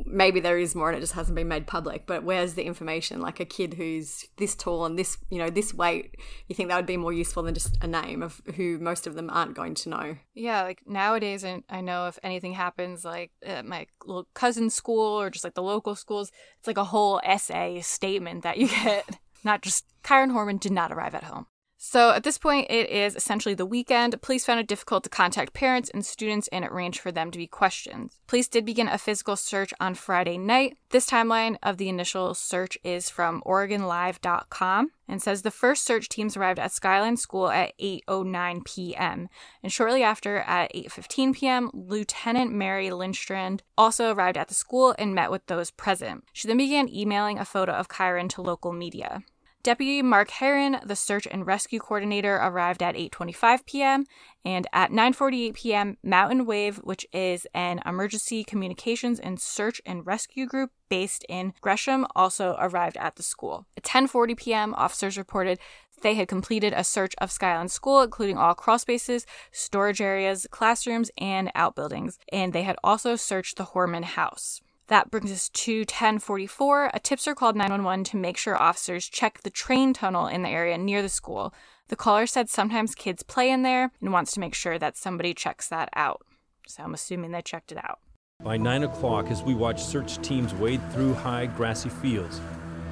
[0.04, 2.04] maybe there is more and it just hasn't been made public.
[2.04, 3.20] But where's the information?
[3.20, 6.16] Like a kid who's this tall and this, you know, this weight,
[6.48, 9.14] you think that would be more useful than just a name of who most of
[9.14, 10.16] them aren't going to know.
[10.34, 15.20] Yeah, like nowadays, I I know if anything happens, like at my little cousin's school
[15.20, 19.08] or just like the local schools, it's like a whole essay statement that you get,
[19.44, 21.46] not just Kyron Horman did not arrive at home.
[21.88, 24.20] So at this point, it is essentially the weekend.
[24.20, 27.46] Police found it difficult to contact parents and students and arrange for them to be
[27.46, 28.10] questioned.
[28.26, 30.78] Police did begin a physical search on Friday night.
[30.90, 36.36] This timeline of the initial search is from OregonLive.com and says the first search teams
[36.36, 39.28] arrived at Skyline School at 8:09 p.m.
[39.62, 41.70] and shortly after at 8:15 p.m.
[41.72, 46.24] Lieutenant Mary Lindstrand also arrived at the school and met with those present.
[46.32, 49.22] She then began emailing a photo of Kyron to local media.
[49.66, 54.04] Deputy Mark Heron, the search and rescue coordinator, arrived at 8:25 p.m.
[54.44, 55.96] and at 9:48 p.m.
[56.04, 62.06] Mountain Wave, which is an emergency communications and search and rescue group based in Gresham,
[62.14, 63.66] also arrived at the school.
[63.76, 65.58] At 10:40 p.m., officers reported
[66.00, 71.10] they had completed a search of Skyline School, including all crawl spaces, storage areas, classrooms,
[71.18, 74.60] and outbuildings, and they had also searched the Horman house.
[74.88, 76.90] That brings us to 1044.
[76.94, 80.78] A tipster called 911 to make sure officers check the train tunnel in the area
[80.78, 81.52] near the school.
[81.88, 85.34] The caller said sometimes kids play in there and wants to make sure that somebody
[85.34, 86.22] checks that out.
[86.68, 87.98] So I'm assuming they checked it out.
[88.42, 92.40] By 9 o'clock, as we watched search teams wade through high, grassy fields,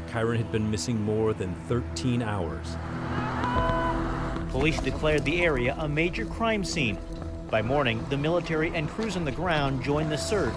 [0.08, 2.76] Kyron had been missing more than 13 hours.
[4.50, 6.98] Police declared the area a major crime scene.
[7.50, 10.54] By morning, the military and crews on the ground joined the search.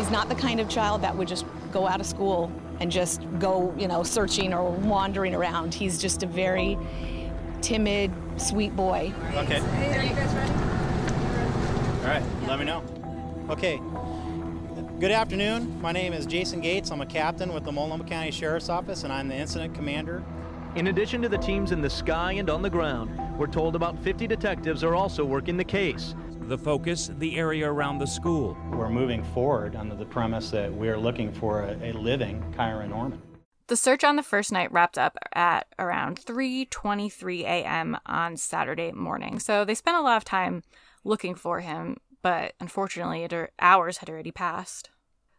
[0.00, 3.20] He's not the kind of child that would just go out of school and just
[3.38, 5.74] go, you know, searching or wandering around.
[5.74, 6.78] He's just a very
[7.60, 9.12] timid, sweet boy.
[9.34, 9.58] Okay.
[9.58, 10.52] Are you guys ready?
[12.00, 12.82] All right, let me know.
[13.50, 13.78] Okay.
[15.00, 15.78] Good afternoon.
[15.82, 16.90] My name is Jason Gates.
[16.90, 20.22] I'm a captain with the Multnomah County Sheriff's Office, and I'm the incident commander.
[20.76, 23.98] In addition to the teams in the sky and on the ground, we're told about
[23.98, 26.14] 50 detectives are also working the case.
[26.50, 28.58] The focus, the area around the school.
[28.72, 33.20] We're moving forward under the premise that we're looking for a, a living Kyron Horman.
[33.68, 37.96] The search on the first night wrapped up at around 3:23 a.m.
[38.04, 39.38] on Saturday morning.
[39.38, 40.64] So they spent a lot of time
[41.04, 44.90] looking for him, but unfortunately, it, er, hours had already passed.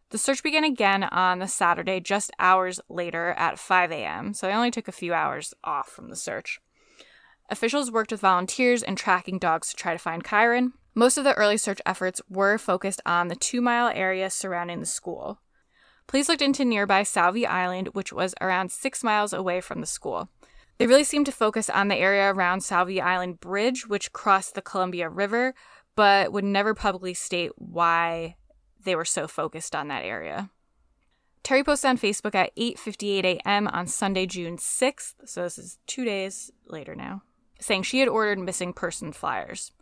[0.08, 4.54] The search began again on the Saturday, just hours later at 5 a.m., so they
[4.54, 6.58] only took a few hours off from the search.
[7.50, 10.72] Officials worked with volunteers and tracking dogs to try to find Kyron.
[10.94, 14.86] Most of the early search efforts were focused on the two mile area surrounding the
[14.86, 15.40] school.
[16.06, 20.28] Police looked into nearby Sauvie Island, which was around six miles away from the school.
[20.78, 24.62] They really seemed to focus on the area around Sauvie Island Bridge, which crossed the
[24.62, 25.54] Columbia River,
[25.94, 28.36] but would never publicly state why
[28.84, 30.50] they were so focused on that area.
[31.44, 33.68] Terri posted on Facebook at 8:58 a.m.
[33.68, 37.22] on Sunday, June 6th, so this is 2 days later now,
[37.60, 39.72] saying she had ordered missing person flyers.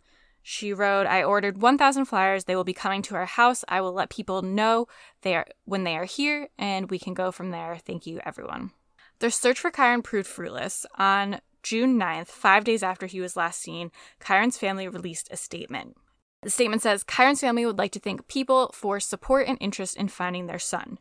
[0.43, 2.45] She wrote, "I ordered 1000 flyers.
[2.45, 3.63] They will be coming to our house.
[3.67, 4.87] I will let people know
[5.21, 7.77] they are when they are here and we can go from there.
[7.77, 8.71] Thank you everyone."
[9.19, 10.85] Their search for Kyron proved fruitless.
[10.95, 15.95] On June 9th, 5 days after he was last seen, Kyron's family released a statement.
[16.41, 20.07] The statement says Kyron's family would like to thank people for support and interest in
[20.07, 20.97] finding their son.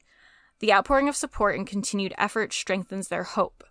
[0.58, 3.64] The outpouring of support and continued effort strengthens their hope.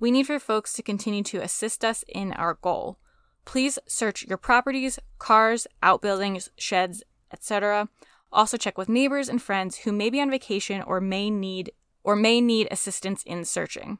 [0.00, 2.98] We need for folks to continue to assist us in our goal.
[3.44, 7.02] Please search your properties, cars, outbuildings, sheds,
[7.32, 7.88] etc.
[8.32, 12.16] Also check with neighbors and friends who may be on vacation or may need or
[12.16, 13.98] may need assistance in searching.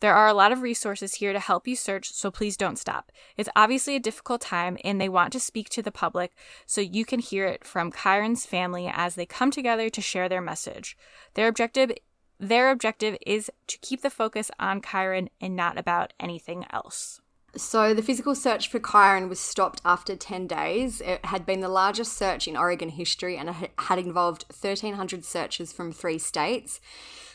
[0.00, 3.12] There are a lot of resources here to help you search, so please don't stop.
[3.36, 6.32] It's obviously a difficult time, and they want to speak to the public
[6.66, 10.40] so you can hear it from Kyron's family as they come together to share their
[10.40, 10.96] message.
[11.34, 11.92] Their objective
[12.40, 17.20] their objective is to keep the focus on Kyron and not about anything else.
[17.54, 21.02] So, the physical search for Kyron was stopped after 10 days.
[21.02, 25.70] It had been the largest search in Oregon history and it had involved 1,300 searches
[25.70, 26.80] from three states.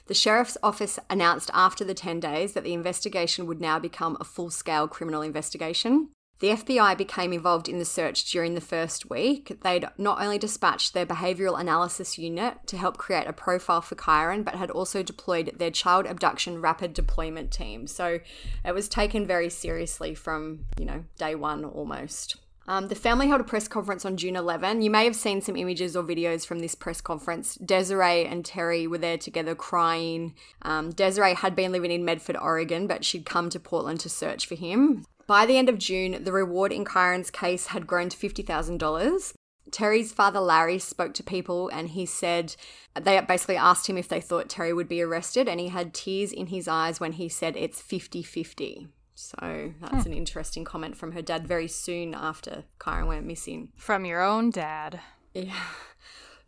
[0.07, 4.23] The sheriff's office announced after the 10 days that the investigation would now become a
[4.23, 6.09] full scale criminal investigation.
[6.39, 9.57] The FBI became involved in the search during the first week.
[9.63, 14.45] They'd not only dispatched their behavioural analysis unit to help create a profile for Kyron,
[14.45, 17.87] but had also deployed their child abduction rapid deployment team.
[17.87, 18.19] So
[18.63, 22.37] it was taken very seriously from, you know, day one almost.
[22.69, 24.81] Um, the family held a press conference on June 11.
[24.81, 27.55] You may have seen some images or videos from this press conference.
[27.55, 30.35] Desiree and Terri were there together crying.
[30.63, 34.45] Um, Desiree had been living in Medford, Oregon, but she'd come to Portland to search
[34.45, 35.05] for him.
[35.27, 39.33] By the end of June, the reward in Kyron's case had grown to $50,000.
[39.69, 42.55] Terri's father Larry spoke to people and he said
[42.97, 46.31] they basically asked him if they thought Terri would be arrested, and he had tears
[46.31, 48.87] in his eyes when he said it's 50 50.
[49.15, 50.11] So that's Hmm.
[50.11, 53.73] an interesting comment from her dad very soon after Kyron went missing.
[53.75, 55.01] From your own dad.
[55.33, 55.53] Yeah.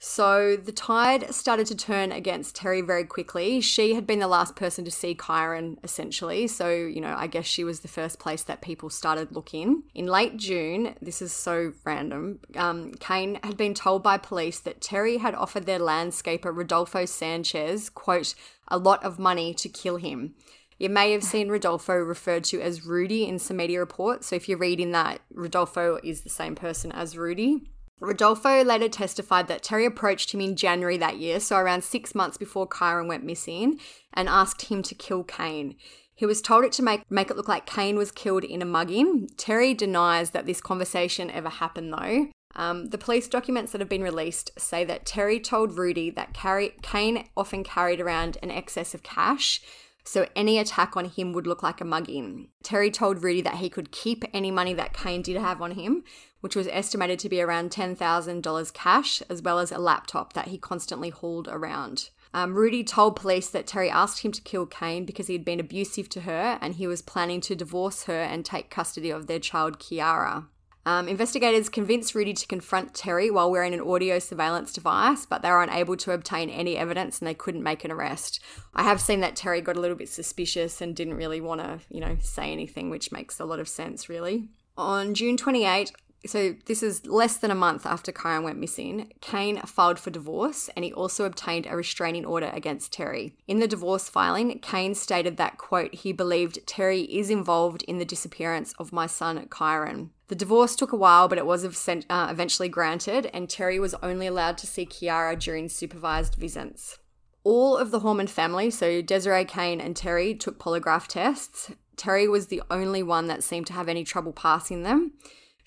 [0.01, 3.59] So the tide started to turn against Terri very quickly.
[3.59, 6.47] She had been the last person to see Kyron, essentially.
[6.47, 9.83] So, you know, I guess she was the first place that people started looking.
[9.93, 14.79] In late June, this is so random, um, Kane had been told by police that
[14.79, 18.35] Terri had offered their landscaper, Rodolfo Sanchez, quote,
[18.69, 20.33] a lot of money to kill him.
[20.77, 24.27] You may have seen Rodolfo referred to as Rudy in some media reports.
[24.27, 27.69] So if you're reading that, Rodolfo is the same person as Rudy.
[27.99, 32.37] Rodolfo later testified that Terri approached him in January that year, so around six months
[32.37, 33.79] before Kyron went missing,
[34.13, 35.75] and asked him to kill Kane.
[36.15, 38.65] He was told it to make, make it look like Kane was killed in a
[38.65, 39.29] mugging.
[39.37, 42.27] Terri denies that this conversation ever happened, though.
[42.55, 46.73] Um, the police documents that have been released say that Terri told Rudy that carry,
[46.81, 49.61] Kane often carried around an excess of cash,
[50.03, 52.49] so any attack on him would look like a mugging.
[52.63, 56.03] Terri told Rudy that he could keep any money that Kane did have on him,
[56.41, 60.57] which was estimated to be around $10,000 cash, as well as a laptop that he
[60.57, 62.09] constantly hauled around.
[62.33, 65.59] Um, Rudy told police that Terri asked him to kill Kane because he had been
[65.59, 69.39] abusive to her and he was planning to divorce her and take custody of their
[69.39, 70.45] child, Kiara.
[70.85, 75.49] Um, investigators convinced Rudy to confront Terri while wearing an audio surveillance device, but they
[75.49, 78.39] were unable to obtain any evidence and they couldn't make an arrest.
[78.73, 81.79] I have seen that Terri got a little bit suspicious and didn't really want to,
[81.89, 84.47] you know, say anything, which makes a lot of sense, really.
[84.77, 85.91] On June 28,
[86.25, 90.69] so this is less than a month after Kyron went missing, Kane filed for divorce
[90.75, 93.33] and he also obtained a restraining order against Terri.
[93.47, 98.05] In the divorce filing, Kane stated that, quote, he believed Terri is involved in the
[98.05, 100.09] disappearance of my son Kyron.
[100.27, 104.27] The divorce took a while, but it was uh, eventually granted, and Terri was only
[104.27, 106.99] allowed to see Kiara during supervised visits.
[107.43, 111.71] All of the Horman family, so Desiree Kane and Terri, took polygraph tests.
[111.97, 115.13] Terri was the only one that seemed to have any trouble passing them.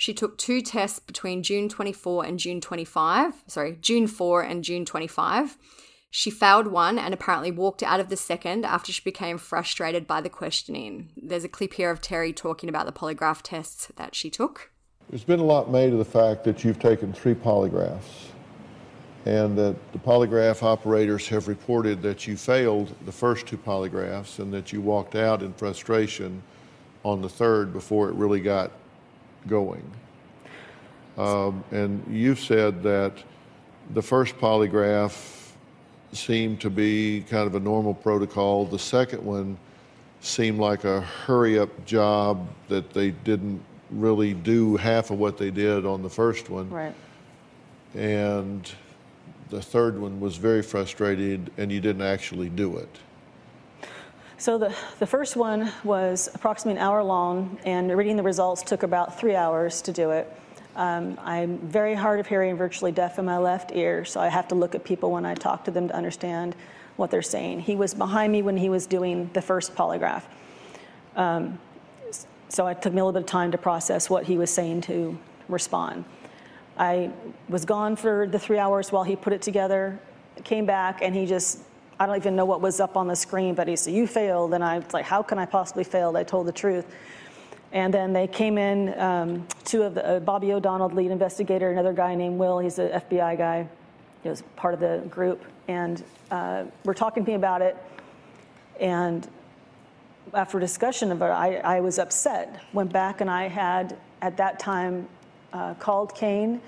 [0.03, 4.85] She took two tests between June 24 and June 25, sorry, June 4 and June
[4.85, 5.57] 25.
[6.11, 10.21] She failed one and apparently walked out of the second after she became frustrated by
[10.21, 11.11] the questioning.
[11.17, 14.73] There's a clip here of Terri talking about the polygraph tests that she took.
[15.09, 18.33] There's been a lot made of the fact that you've taken three polygraphs.
[19.25, 24.53] and that the polygraph operators have reported that you failed the first two polygraphs and
[24.53, 26.43] that you walked out in frustration
[27.05, 28.73] on the third before it really got
[29.47, 29.89] going.
[31.17, 33.13] Um, and you've said that
[33.91, 35.51] the first polygraph
[36.13, 38.67] seemed to be kind of a normal protocol.
[38.67, 39.59] The second one
[40.21, 45.51] seemed like a hurry up job that they didn't really do half of what they
[45.51, 46.71] did on the first one.
[46.71, 46.95] Right.
[47.95, 48.71] And
[49.51, 52.99] the third one was very frustrated and you didn't actually do it.
[54.39, 58.83] So the, the first one was approximately an hour long, and reading the results took
[58.83, 60.37] about three hours to do it.
[60.75, 64.49] Um, I'm very hard of hearing, virtually deaf in my left ear, so I have
[64.49, 66.57] to look at people when I talk to them to understand
[66.97, 67.61] what they're saying.
[67.61, 70.23] He was behind me when he was doing the first polygraph.
[71.15, 71.59] Um,
[72.49, 74.83] so it took me a little bit of time to process what he was saying
[74.83, 75.19] to
[75.49, 76.05] respond.
[76.79, 77.11] I
[77.49, 79.99] was gone for the three hours while he put it together,
[80.45, 81.61] came back, and he just,
[82.01, 84.55] I don't even know what was up on the screen, but he said, You failed.
[84.55, 86.17] And I was like, How can I possibly fail?
[86.17, 86.87] I told the truth.
[87.73, 91.93] And then they came in, um, two of the, uh, Bobby O'Donnell, lead investigator, another
[91.93, 93.67] guy named Will, he's an FBI guy,
[94.23, 95.43] he was part of the group.
[95.69, 97.77] And uh, we're talking to me about it.
[98.79, 99.27] And
[100.35, 102.63] after discussion of it, I, I was upset.
[102.73, 105.09] Went back and I had, at that time,
[105.53, 106.61] uh, called Kane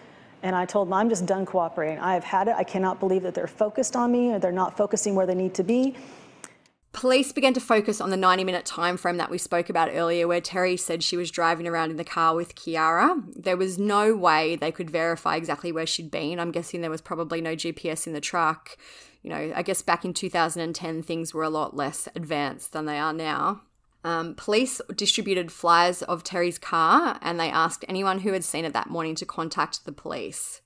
[0.45, 1.99] and I told him, I'm just done cooperating.
[1.99, 2.55] I have had it.
[2.55, 5.55] I cannot believe that they're focused on me or they're not focusing where they need
[5.55, 5.97] to be.
[6.95, 10.29] Police began to focus on the 90 minute time frame that we spoke about earlier,
[10.29, 13.21] where Terri said she was driving around in the car with Kiara.
[13.35, 16.39] There was no way they could verify exactly where she'd been.
[16.39, 18.79] I'm guessing there was probably no GPS in the truck.
[19.23, 22.99] You know, I guess back in 2010, things were a lot less advanced than they
[22.99, 23.63] are now.
[24.05, 28.73] Um, police distributed flyers of Terri's car and they asked anyone who had seen it
[28.73, 30.61] that morning to contact the police.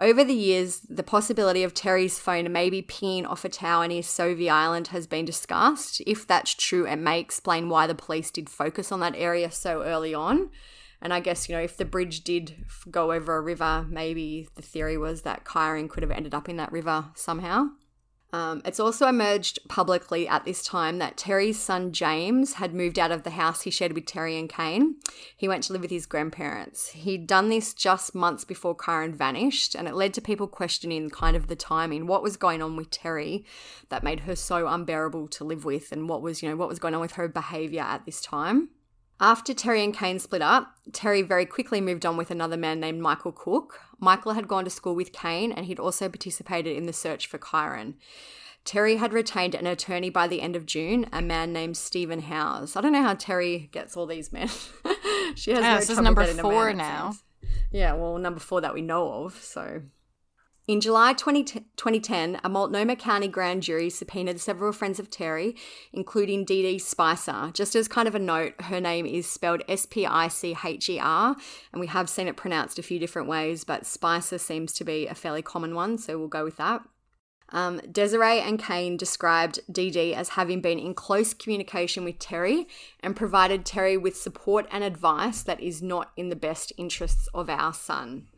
[0.00, 4.50] Over the years, the possibility of Terri's phone maybe pinging off a tower near Sauvie
[4.50, 6.02] Island has been discussed.
[6.04, 9.82] If that's true, it may explain why the police did focus on that area so
[9.84, 10.50] early on.
[11.00, 14.62] And I guess, you know, if the bridge did go over a river, maybe the
[14.62, 17.68] theory was that Kyron could have ended up in that river somehow.
[18.34, 23.12] Um, it's also emerged publicly at this time that Terri's son James had moved out
[23.12, 24.96] of the house he shared with Terri and Kane.
[25.36, 26.88] He went to live with his grandparents.
[26.88, 31.36] He'd done this just months before Kyron vanished, and it led to people questioning kind
[31.36, 32.08] of the timing.
[32.08, 33.44] What was going on with Terri
[33.88, 36.80] that made her so unbearable to live with, and what was, you know, what was
[36.80, 38.70] going on with her behavior at this time?
[39.20, 43.00] After Terri and Kane split up, Terri very quickly moved on with another man named
[43.00, 43.80] Michael Cook.
[44.00, 47.38] Michael had gone to school with Kane and he'd also participated in the search for
[47.38, 47.94] Kyron.
[48.64, 52.76] Terri had retained an attorney by the end of June, a man named Stephen Houze.
[52.76, 54.48] I don't know how Terri gets all these men.
[55.34, 57.12] she has Oh, no this is number four now.
[57.70, 59.34] Yeah, well, number four that we know of.
[59.34, 59.82] So
[60.66, 65.58] in July 20, 2010, a Multnomah County grand jury subpoenaed several friends of Terri,
[65.92, 67.50] including Dee Dee Spicer.
[67.52, 70.88] Just as kind of a note, her name is spelled S P I C H
[70.88, 71.36] E R,
[71.72, 75.06] and we have seen it pronounced a few different ways, but Spicer seems to be
[75.06, 76.82] a fairly common one, so we'll go with that.
[77.50, 82.66] Um, Desiree and Kane described Dee as having been in close communication with Terri
[83.00, 87.50] and provided Terri with support and advice that is not in the best interests of
[87.50, 88.28] our son.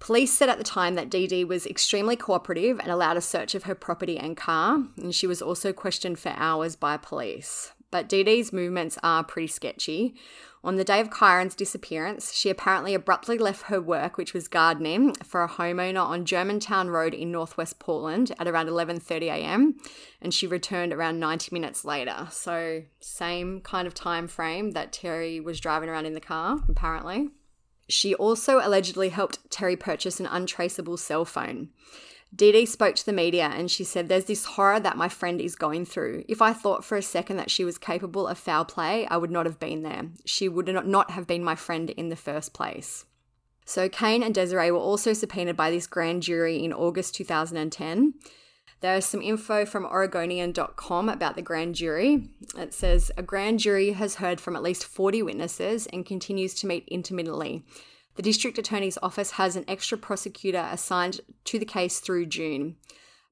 [0.00, 3.54] Police said at the time that Dee Dee was extremely cooperative and allowed a search
[3.54, 7.72] of her property and car, and she was also questioned for hours by police.
[7.90, 10.14] But Dee Dee's movements are pretty sketchy.
[10.62, 15.14] On the day of Kyron's disappearance, she apparently abruptly left her work, which was gardening,
[15.16, 19.76] for a homeowner on Germantown Road in northwest Portland at around 11:30 a.m.
[20.20, 22.28] and she returned around 90 minutes later.
[22.30, 27.30] So, same kind of time frame that Terri was driving around in the car, apparently.
[27.90, 31.68] She also allegedly helped Terri purchase an untraceable cell phone.
[32.34, 35.40] Dee Dee spoke to the media and she said, There's this horror that my friend
[35.40, 36.24] is going through.
[36.28, 39.32] If I thought for a second that she was capable of foul play, I would
[39.32, 40.04] not have been there.
[40.24, 43.04] She would not- have been my friend in the first place.
[43.64, 48.14] So, Kane and Desiree were also subpoenaed by this grand jury in August 2010.
[48.80, 52.30] There is some info from Oregonian.com about the grand jury.
[52.56, 56.66] It says a grand jury has heard from at least 40 witnesses and continues to
[56.66, 57.62] meet intermittently.
[58.16, 62.76] The district attorney's office has an extra prosecutor assigned to the case through June.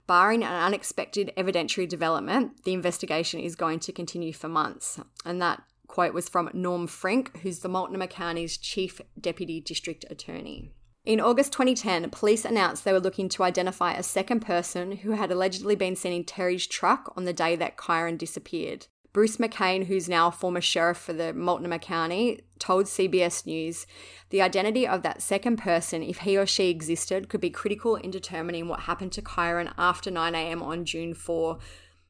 [0.06, 5.00] Barring an unexpected evidentiary development, the investigation is going to continue for months.
[5.24, 10.72] And that quote was from Norm Frink, who's the Multnomah County's chief deputy district attorney.
[11.08, 15.30] In August 2010, police announced they were looking to identify a second person who had
[15.30, 18.88] allegedly been seen in Terri's truck on the day that Kyron disappeared.
[19.14, 23.86] Bruce McCain, who's now a former sheriff for the Multnomah County, told CBS News
[24.28, 28.10] the identity of that second person, if he or she existed, could be critical in
[28.10, 30.62] determining what happened to Kyron after 9 a.m.
[30.62, 31.58] on June 4.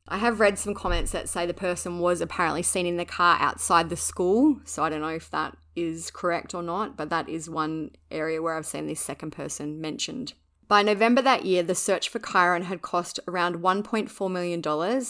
[0.09, 3.37] I have read some comments that say the person was apparently seen in the car
[3.39, 7.29] outside the school, so I don't know if that is correct or not, but that
[7.29, 10.33] is one area where I've seen this second person mentioned.
[10.69, 14.63] By November that year, the search for Kyron had cost around $1.4 million,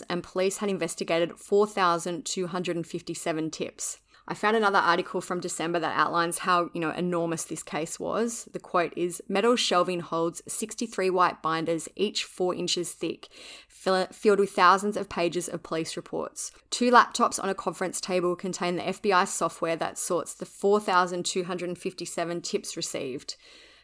[0.09, 3.99] and police had investigated 4,257 tips.
[4.31, 8.47] I found another article from December that outlines how, you know, enormous this case was.
[8.53, 13.29] The quote is metal shelving holds 63 white binders, each 4 inches thick,
[13.71, 16.53] filled with thousands of pages of police reports.
[16.69, 22.77] Two laptops on a conference table contain the FBI software that sorts the 4,257 tips
[22.77, 23.37] received.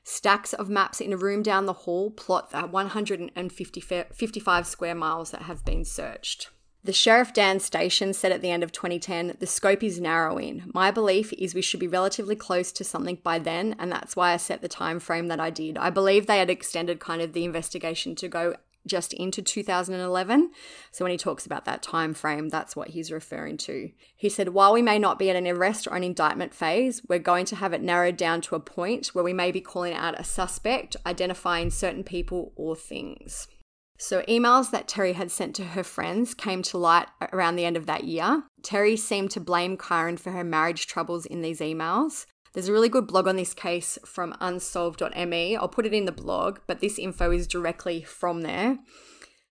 [0.02, 5.42] Stacks of maps in a room down the hall plot the 155 square miles that
[5.42, 6.50] have been searched.
[6.84, 10.64] The Sheriff Dan Staton said at the end of 2010, the scope is narrowing.
[10.74, 14.34] My belief is we should be relatively close to something by then, and that's why
[14.34, 15.78] I set the time frame that I did.
[15.78, 18.56] I believe they had extended kind of the investigation to go
[18.86, 20.50] just into 2011.
[20.92, 23.90] So when he talks about that time frame, that's what he's referring to.
[24.14, 27.18] He said, "While we may not be at an arrest or an indictment phase, we're
[27.18, 30.20] going to have it narrowed down to a point where we may be calling out
[30.20, 33.48] a suspect, identifying certain people or things."
[33.96, 37.76] So, emails that Terri had sent to her friends came to light around the end
[37.76, 38.42] of that year.
[38.62, 42.26] Terri seemed to blame Kyron for her marriage troubles in these emails.
[42.52, 45.56] There's a really good blog on this case from unsolved.me.
[45.56, 48.78] I'll put it in the blog, but this info is directly from there.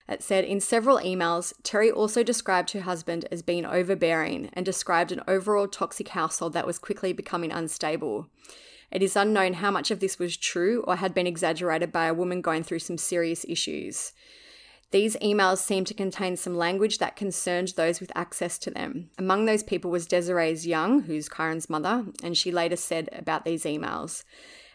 [0.08, 5.12] It said in several emails, Terri also described her husband as being overbearing and described
[5.12, 8.28] an overall toxic household that was quickly becoming unstable.
[8.94, 12.14] It is unknown how much of this was true or had been exaggerated by a
[12.14, 14.12] woman going through some serious issues.
[14.92, 19.10] These emails seem to contain some language that concerned those with access to them.
[19.18, 23.64] Among those people was Desiree's Young, who's Kyron's mother, and she later said about these
[23.64, 24.22] emails.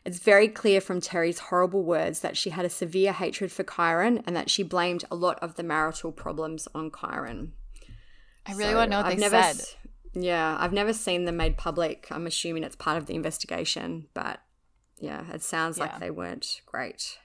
[0.04, 4.22] It's very clear from Terri's horrible words that she had a severe hatred for Kyron
[4.28, 7.52] and that she blamed a lot of the marital problems on Kyron.
[8.46, 9.66] I really so want to know what I've they never, said.
[10.14, 12.08] Yeah, I've never seen them made public.
[12.10, 14.40] I'm assuming it's part of the investigation, but
[14.98, 15.86] yeah, it sounds Yeah.
[15.86, 17.20] like they weren't great.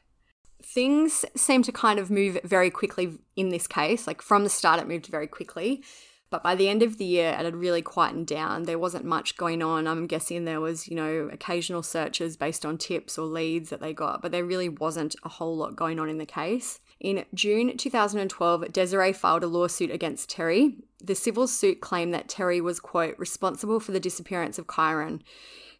[0.62, 4.06] Things seem to kind of move very quickly in this case.
[4.06, 5.82] Like from the start, it moved very quickly.
[6.30, 8.64] But by the end of the year, it had really quietened down.
[8.64, 9.86] There wasn't much going on.
[9.86, 13.92] I'm guessing there was, you know, occasional searches based on tips or leads that they
[13.92, 16.80] got, but there really wasn't a whole lot going on in the case.
[17.04, 20.76] In June 2012, Desiree filed a lawsuit against Terri.
[21.04, 25.20] The civil suit claimed that Terri was, quote, responsible for the disappearance of Kyron.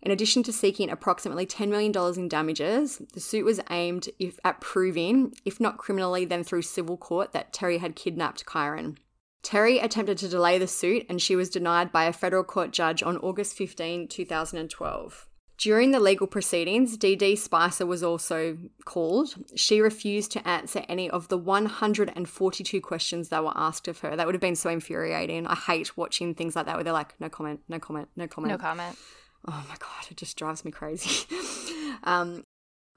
[0.03, 4.61] In addition to seeking approximately $10 million in damages, the suit was aimed if, at
[4.61, 8.99] proving, if not criminally, then through civil court, that Terri had kidnapped Kyron.
[9.43, 13.03] Terri attempted to delay the suit and she was denied by a federal court judge
[13.03, 15.27] on August 15, 2012.
[15.57, 19.35] During the legal proceedings, Dee Spicer was also called.
[19.55, 24.17] She refused to answer any of the 142 questions that were asked of her.
[24.17, 25.47] That would have been so infuriating.
[25.47, 28.53] I hate watching things like that where they're like, no comment, no comment, no comment.
[28.53, 28.99] No comment.
[29.47, 31.27] Oh my God, it just drives me crazy.
[32.05, 32.45] um,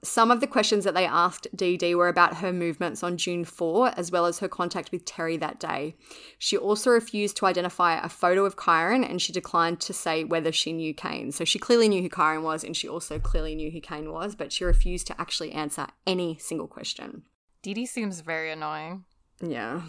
[0.02, 3.44] some of the questions that they asked Dee Dee were about her movements on June
[3.44, 5.96] 4, as well as her contact with Terri that day.
[6.38, 10.52] She also refused to identify a photo of Kyron and she declined to say whether
[10.52, 11.32] she knew Kane.
[11.32, 14.36] So she clearly knew who Kyron was and she also clearly knew who Kane was,
[14.36, 17.22] but she refused to actually answer any single question.
[17.62, 19.04] Dee Dee seems very annoying.
[19.40, 19.82] Yeah.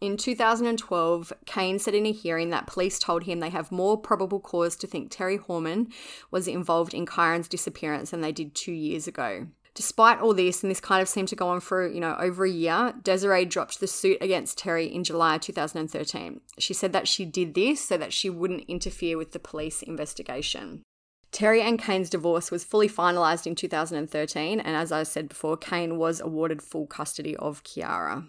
[0.00, 4.40] In 2012, Kane said in a hearing that police told him they have more probable
[4.40, 5.92] cause to think Terri Horman
[6.30, 9.48] was involved in Kyron's disappearance than they did two years ago.
[9.74, 12.46] Despite all this, and this kind of seemed to go on for, you know, over
[12.46, 16.40] a year, Desiree dropped the suit against Terri in July 2013.
[16.58, 20.82] She said that she did this so that she wouldn't interfere with the police investigation.
[21.30, 25.98] Terri and Kane's divorce was fully finalised in 2013, and as I said before, Kane
[25.98, 28.28] was awarded full custody of Kiara.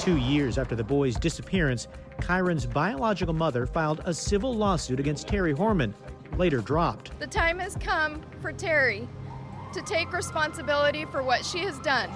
[0.00, 1.86] Two years after the boy's disappearance,
[2.20, 5.92] Kyron's biological mother filed a civil lawsuit against Terri Horman,
[6.38, 7.18] later dropped.
[7.20, 9.06] The time has come for Terri
[9.74, 12.10] to take responsibility for what she has done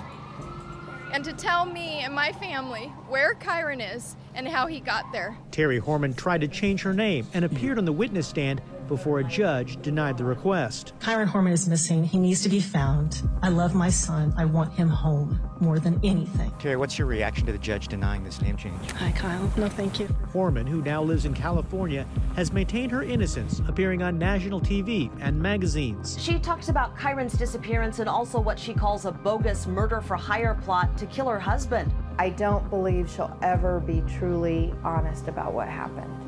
[1.12, 5.36] and to tell me and my family where Kyron is and how he got there.
[5.51, 9.24] Terri Horman tried to change her name and appeared on the witness stand before a
[9.24, 10.93] judge denied the request.
[11.01, 12.05] Kyron Horman is missing.
[12.05, 13.22] He needs to be found.
[13.43, 14.35] I love my son.
[14.37, 16.51] I want him home more than anything.
[16.53, 18.91] Terri, what's your reaction to the judge denying this name change?
[18.93, 19.51] Hi, Kyle.
[19.57, 20.07] No, thank you.
[20.32, 22.07] Horman, who now lives in California,
[22.37, 26.16] has maintained her innocence, appearing on national TV and magazines.
[26.20, 30.55] She talks about Kyron's disappearance and also what she calls a bogus murder for hire
[30.62, 31.93] plot to kill her husband.
[32.18, 36.24] I don't believe she'll ever be truly honest about what happened.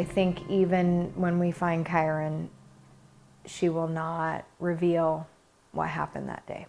[0.00, 2.48] I think even when we find Kyron,
[3.44, 5.28] she will not reveal
[5.72, 6.68] what happened that day.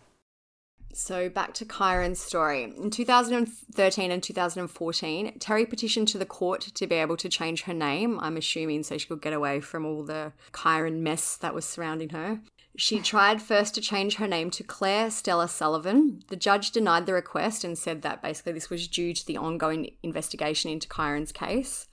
[0.93, 2.65] So back to Kyron's story.
[2.65, 7.73] In 2013 and 2014, Terri petitioned to the court to be able to change her
[7.73, 11.63] name, I'm assuming so she could get away from all the Kyron mess that was
[11.63, 12.41] surrounding her.
[12.75, 16.21] She tried first to change her name to Claire Stella Sullivan.
[16.27, 19.91] The judge denied the request and said that basically this was due to the ongoing
[20.03, 21.87] investigation into Kyron's case.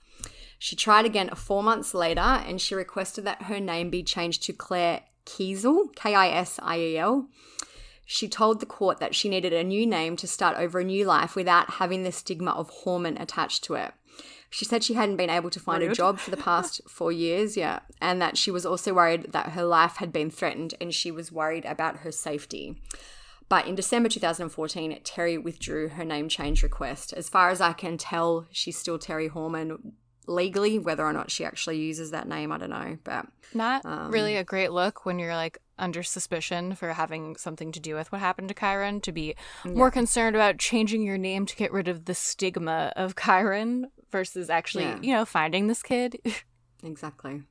[0.59, 4.53] She tried again four months later and she requested that her name be changed to
[4.53, 7.29] Claire Kisiel, K I S I E L.
[8.05, 11.05] She told the court that she needed a new name to start over a new
[11.05, 13.93] life without having the stigma of Horman attached to it.
[14.49, 17.55] She said she hadn't been able to find a job for the past four years,
[17.55, 21.11] yeah, and that she was also worried that her life had been threatened and she
[21.11, 22.81] was worried about her safety.
[23.47, 27.13] But in December 2014, Terri withdrew her name change request.
[27.13, 29.93] As far as I can tell, she's still Terri Horman
[30.29, 30.79] legally.
[30.79, 32.97] Whether or not she actually uses that name, I don't know.
[33.03, 37.71] But Not Um, really a great look when you're like under suspicion for having something
[37.71, 41.45] to do with what happened to Kyron to be more concerned about changing your name
[41.45, 44.99] to get rid of the stigma of Kyron versus actually, Yeah.
[45.01, 46.19] you know, finding this kid.
[46.83, 47.41] Exactly.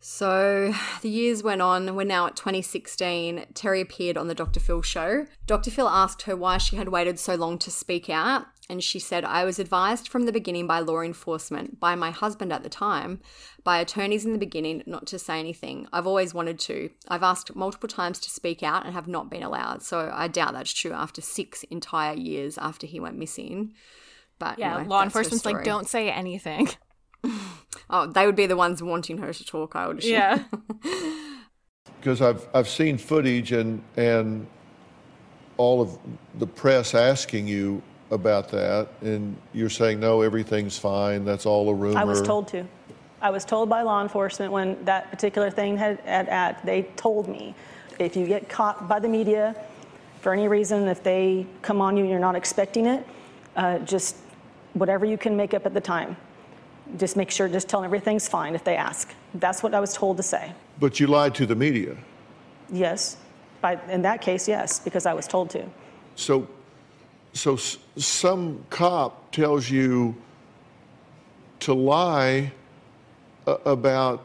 [0.00, 0.72] So
[1.02, 1.94] the years went on.
[1.94, 3.44] We're now at 2016.
[3.52, 4.58] Terri appeared on the Dr.
[4.58, 5.26] Phil show.
[5.46, 5.70] Dr.
[5.70, 9.24] Phil asked her why she had waited so long to speak out, and she said,
[9.24, 13.20] I was advised from the beginning by law enforcement, by my husband at the time,
[13.64, 15.88] by attorneys in the beginning not to say anything.
[15.92, 16.90] I've always wanted to.
[17.08, 19.82] I've asked multiple times to speak out and have not been allowed.
[19.82, 23.74] So I doubt that's true after six entire years after he went missing.
[24.38, 26.68] But yeah, anyway, law enforcement's like, don't say anything.
[27.92, 30.12] Oh, they would be the ones wanting her to talk, I would assume.
[30.12, 30.44] Yeah.
[32.00, 34.46] because I've I've seen footage and and
[35.56, 35.98] all of
[36.36, 41.24] the press asking you about that, and you're saying no, everything's fine.
[41.24, 41.98] That's all a rumor.
[41.98, 42.66] I was told to.
[43.22, 47.28] I was told by law enforcement when that particular thing had at, at they told
[47.28, 47.54] me
[47.98, 49.54] if you get caught by the media
[50.20, 53.06] for any reason, if they come on you and you're not expecting it,
[53.56, 54.16] uh, just
[54.74, 56.16] whatever you can make up at the time.
[56.96, 59.14] Just make sure, just tell them everything's fine if they ask.
[59.34, 60.52] That's what I was told to say.
[60.78, 61.96] But you lied to the media.
[62.70, 63.16] Yes.
[63.60, 65.66] By, in that case, yes, because I was told to.
[66.16, 66.48] So,
[67.32, 67.56] so
[67.96, 70.14] some cop tells you
[71.60, 72.52] to lie
[73.46, 74.24] a- about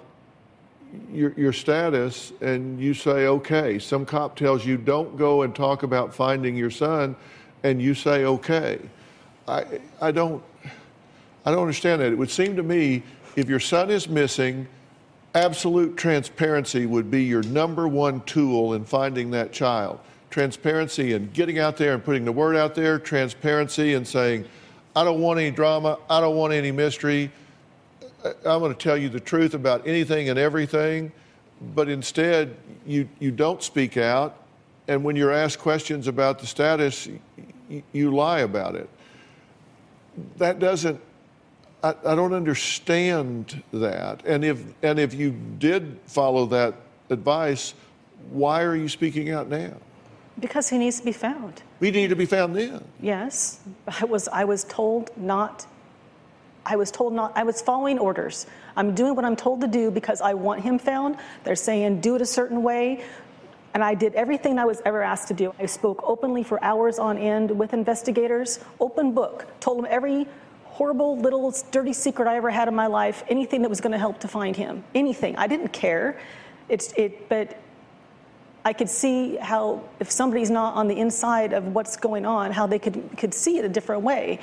[1.11, 3.79] your, your status, and you say okay.
[3.79, 7.15] Some cop tells you don't go and talk about finding your son,
[7.63, 8.79] and you say okay.
[9.47, 9.65] I,
[10.01, 10.43] I don't,
[11.45, 12.11] I don't understand that.
[12.11, 13.03] It would seem to me
[13.35, 14.67] if your son is missing,
[15.33, 19.99] absolute transparency would be your number one tool in finding that child.
[20.35, 24.43] Transparency and getting out there and putting the word out there, transparency and saying,
[24.93, 27.31] I don't want any drama, I don't want any mystery.
[28.21, 31.13] I'm going to tell you the truth about anything and everything,
[31.73, 32.53] but instead
[32.85, 34.43] you, you don't speak out.
[34.89, 37.07] And when you're asked questions about the status,
[37.69, 38.89] y- you lie about it.
[40.35, 40.99] That doesn't
[41.81, 44.25] I, I don't understand that.
[44.25, 46.73] And if and if you did follow that
[47.09, 47.73] advice,
[48.31, 49.75] why are you speaking out now?
[50.39, 51.63] Because he needs to be found.
[51.79, 52.83] We need to be found then.
[52.99, 54.27] Yes, I was.
[54.27, 55.65] I was told not.
[56.65, 57.31] I was told not.
[57.35, 58.45] I was following orders.
[58.75, 61.17] I'm doing what I'm told to do because I want him found.
[61.43, 63.03] They're saying do it a certain way,
[63.73, 65.53] and I did everything I was ever asked to do.
[65.59, 68.59] I spoke openly for hours on end with investigators.
[68.79, 69.47] Open book.
[69.61, 70.27] Told them every
[70.65, 73.23] horrible little dirty secret I ever had in my life.
[73.29, 74.83] Anything that was going to help to find him.
[74.93, 75.37] Anything.
[75.37, 76.19] I didn't care.
[76.67, 77.57] It's it, but
[78.65, 82.65] I could see how if somebody's not on the inside of what's going on, how
[82.65, 84.39] they could could see it a different way.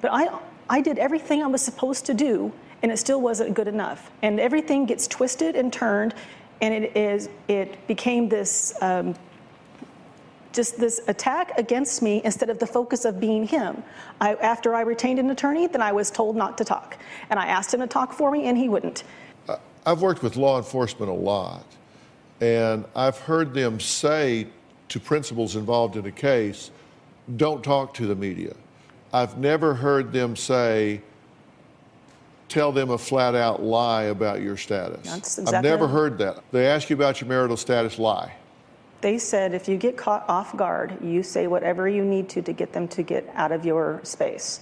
[0.00, 0.38] But I
[0.70, 2.50] I did everything I was supposed to do,
[2.82, 4.10] and it still wasn't good enough.
[4.22, 6.14] And everything gets twisted and turned,
[6.62, 8.74] and it is it became this.
[8.80, 9.14] Um,
[10.50, 13.82] just this attack against me instead of the focus of being him.
[14.20, 16.96] I, after I retained an attorney, then I was told not to talk.
[17.28, 19.04] And I asked him to talk for me, and he wouldn't.
[19.86, 21.64] I've worked with law enforcement a lot,
[22.40, 24.46] and I've heard them say
[24.88, 26.70] to principals involved in a case,
[27.36, 28.54] don't talk to the media.
[29.12, 31.02] I've never heard them say,
[32.48, 35.04] tell them a flat out lie about your status.
[35.04, 36.42] That's I've never heard that.
[36.52, 38.34] They ask you about your marital status, lie.
[39.00, 42.52] They said if you get caught off guard, you say whatever you need to to
[42.52, 44.60] get them to get out of your space.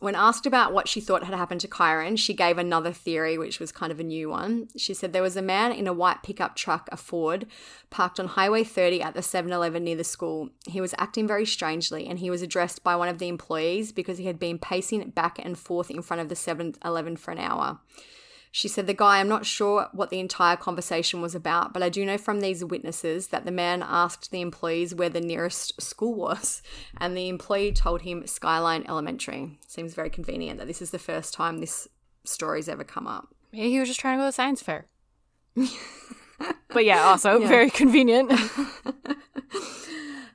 [0.00, 3.60] When asked about what she thought had happened to Kyron, she gave another theory, which
[3.60, 4.68] was kind of a new one.
[4.74, 7.46] She said there was a man in a white pickup truck, a Ford,
[7.90, 10.48] parked on Highway 30 at the 7 Eleven near the school.
[10.66, 14.16] He was acting very strangely, and he was addressed by one of the employees because
[14.16, 17.38] he had been pacing back and forth in front of the 7 Eleven for an
[17.38, 17.78] hour.
[18.52, 21.88] She said, The guy, I'm not sure what the entire conversation was about, but I
[21.88, 26.14] do know from these witnesses that the man asked the employees where the nearest school
[26.14, 26.60] was,
[26.98, 29.58] and the employee told him Skyline Elementary.
[29.68, 31.86] Seems very convenient that this is the first time this
[32.24, 33.28] story's ever come up.
[33.52, 34.86] Maybe he was just trying to go to the science fair.
[36.68, 37.48] but yeah, also Yeah.
[37.48, 38.32] very convenient.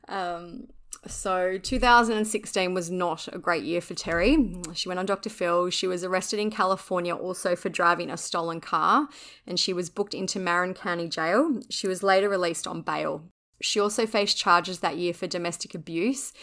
[0.08, 0.68] Um,
[1.08, 4.76] so 2016 was not a great year for Terri.
[4.76, 5.30] She went on Dr.
[5.30, 5.70] Phil.
[5.70, 9.08] She was arrested in California also for driving a stolen car,
[9.46, 11.60] and she was booked into Marin County Jail.
[11.70, 13.24] She was later released on bail.
[13.62, 16.34] She also faced charges that year for domestic abuse.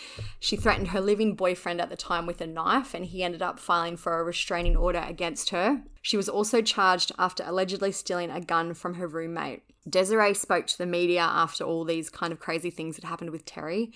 [0.40, 3.58] She threatened her living boyfriend at the time with a knife, and he ended up
[3.58, 5.82] filing for a restraining order against her.
[6.00, 9.62] She was also charged after allegedly stealing a gun from her roommate.
[9.88, 13.44] Desiree spoke to the media after all these kind of crazy things had happened with
[13.44, 13.92] Terri.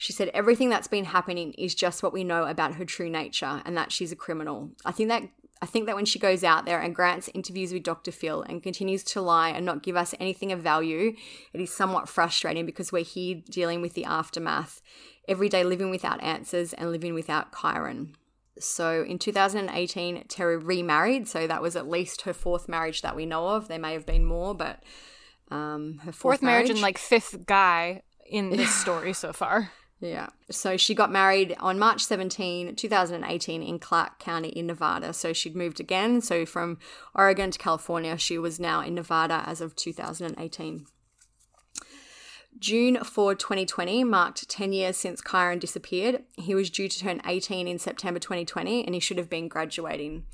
[0.00, 3.60] She said everything that's been happening is just what we know about her true nature
[3.66, 4.70] and that she's a criminal.
[4.82, 5.24] I think that
[5.60, 8.10] I think that when she goes out there and grants interviews with Dr.
[8.10, 11.14] Phil and continues to lie and not give us anything of value,
[11.52, 14.80] it is somewhat frustrating because we're here dealing with the aftermath,
[15.28, 18.14] every day living without answers and living without Kyron.
[18.58, 21.28] So in 2018, Terri remarried.
[21.28, 23.68] So that was at least her fourth marriage that we know of.
[23.68, 24.82] There may have been more, but
[25.50, 29.72] um, her fourth, Fourth marriage and like fifth guy in this story so far.
[30.00, 30.28] Yeah.
[30.50, 35.12] So she got married on March 17, 2018, in Clark County in Nevada.
[35.12, 36.22] So she'd moved again.
[36.22, 36.78] So from
[37.14, 40.86] Oregon to California, she was now in Nevada as of 2018.
[42.58, 46.24] June 4, 2020 marked 10 years since Kyron disappeared.
[46.36, 50.24] He was due to turn 18 in September 2020 and he should have been graduating.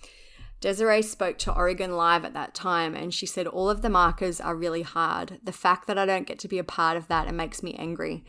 [0.60, 4.40] Desiree spoke to Oregon Live at that time and she said, All of the markers
[4.40, 5.38] are really hard.
[5.44, 7.74] The fact that I don't get to be a part of that, it makes me
[7.74, 8.24] angry.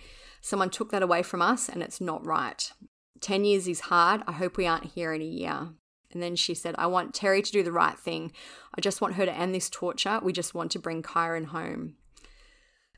[0.47, 2.71] Someone took that away from us and it's not right.
[3.19, 4.21] 10 years is hard.
[4.27, 5.71] I hope we aren't here in a year.
[6.13, 8.31] And then she said, I want Terri to do the right thing.
[8.73, 10.21] I just want her to end this torture.
[10.23, 11.95] We just want to bring Kyron home.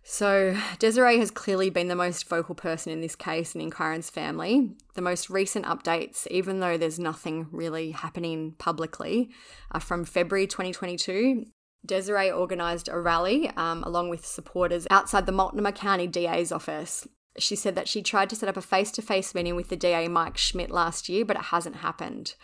[0.04, 4.12] So, Desiree has clearly been the most vocal person in this case and in Kyron's
[4.12, 4.70] family.
[4.94, 9.32] The most recent updates, even though there's nothing really happening publicly,
[9.72, 11.46] are from February 2022.
[11.84, 17.08] Desiree organised a rally um, along with supporters outside the Multnomah County DA's office.
[17.38, 19.76] She said that she tried to set up a face to face meeting with the
[19.76, 22.36] DA Mike Schmidt last year, but it hasn't happened.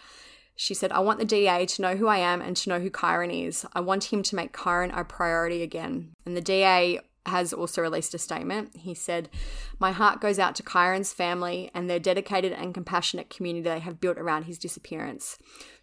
[0.56, 2.90] She said, I want the DA to know who I am and to know who
[2.90, 3.66] Kyron is.
[3.74, 6.14] I want him to make Kyron a priority again.
[6.26, 8.76] And the DA has also released a statement.
[8.78, 9.30] He said,
[9.80, 14.00] My heart goes out to Kyron's family and their dedicated and compassionate community they have
[14.00, 15.38] built around his disappearance.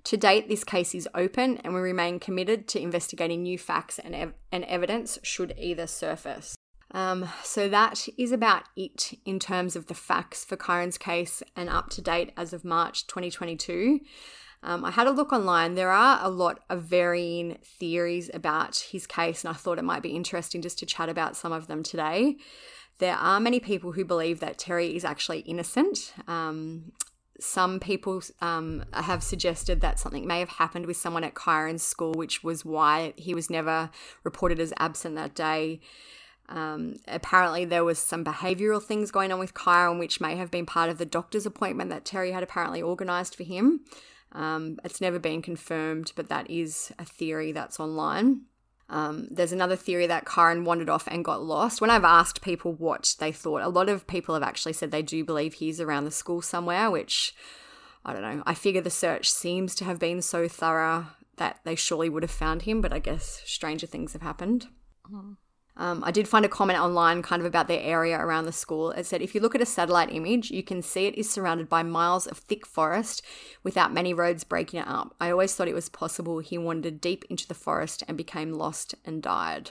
[0.05, 4.14] To date, this case is open and we remain committed to investigating new facts and,
[4.14, 6.55] ev- and evidence should either surface.
[6.93, 11.68] Um, so that is about it in terms of the facts for Kyron's case and
[11.68, 14.01] up to date as of March 2022.
[14.62, 15.74] Um, I had a look online.
[15.74, 20.03] There are a lot of varying theories about his case, and I thought it might
[20.03, 22.36] be interesting just to chat about some of them today.
[22.99, 26.14] There are many people who believe that Terri is actually innocent.
[26.28, 26.93] Um,
[27.40, 32.12] some people um, have suggested that something may have happened with someone at Kyron's school,
[32.12, 33.90] which was why he was never
[34.22, 35.80] reported as absent that day.
[36.49, 40.66] Um, apparently, there was some behavioural things going on with Kyron, which may have been
[40.66, 43.80] part of the doctor's appointment that Terri had apparently organised for him.
[44.32, 48.43] Um, it's never been confirmed, but that is a theory that's online.
[48.88, 51.80] Um, there's another theory that Kyron wandered off and got lost.
[51.80, 55.03] When I've asked people what they thought, a lot of people have actually said they
[55.03, 57.34] do believe he's around the school somewhere, which
[58.05, 58.43] I don't know.
[58.45, 62.30] I figure the search seems to have been so thorough that they surely would have
[62.30, 64.66] found him, but I guess stranger things have happened.
[65.76, 68.90] Um, I did find a comment online kind of about the area around the school.
[68.90, 71.68] It said, if you look at a satellite image, you can see it is surrounded
[71.68, 73.22] by miles of thick forest
[73.62, 75.14] without many roads breaking it up.
[75.18, 78.94] I always thought it was possible he wandered deep into the forest and became lost
[79.04, 79.70] and died.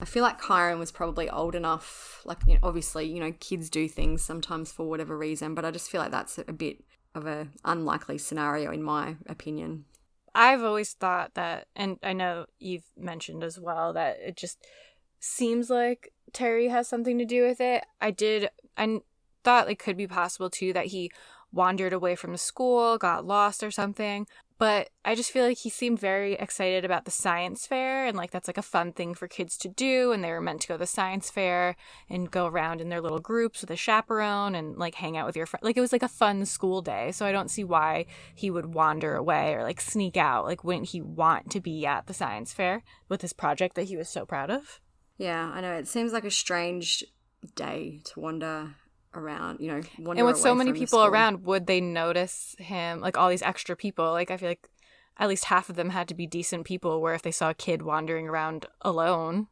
[0.00, 3.68] I feel like Kyron was probably old enough, like, you know, obviously, you know, kids
[3.68, 6.84] do things sometimes for whatever reason, but I just feel like that's a bit
[7.14, 9.86] of a unlikely scenario in my opinion.
[10.34, 14.64] I've always thought that, and I know you've mentioned as well, that it just
[15.20, 17.84] seems like Terri has something to do with it.
[18.00, 19.00] I did, I
[19.44, 21.10] thought it could be possible too that he
[21.52, 24.26] wandered away from the school, got lost or something.
[24.58, 28.32] but I just feel like he seemed very excited about the science fair and like
[28.32, 30.74] that's like a fun thing for kids to do and they were meant to go
[30.74, 31.76] to the science fair
[32.10, 35.36] and go around in their little groups with a chaperone and like hang out with
[35.36, 38.06] your friend like it was like a fun school day so I don't see why
[38.34, 42.06] he would wander away or like sneak out like wouldn't he want to be at
[42.08, 44.80] the science fair with his project that he was so proud of
[45.18, 45.72] Yeah, I know.
[45.74, 47.04] It seems like a strange
[47.54, 48.74] day to wander
[49.14, 49.82] around, you know,
[50.16, 54.10] and with so many people around would they notice him like all these extra people?
[54.12, 54.68] Like I feel like
[55.16, 57.54] at least half of them had to be decent people where if they saw a
[57.54, 59.48] kid wandering around alone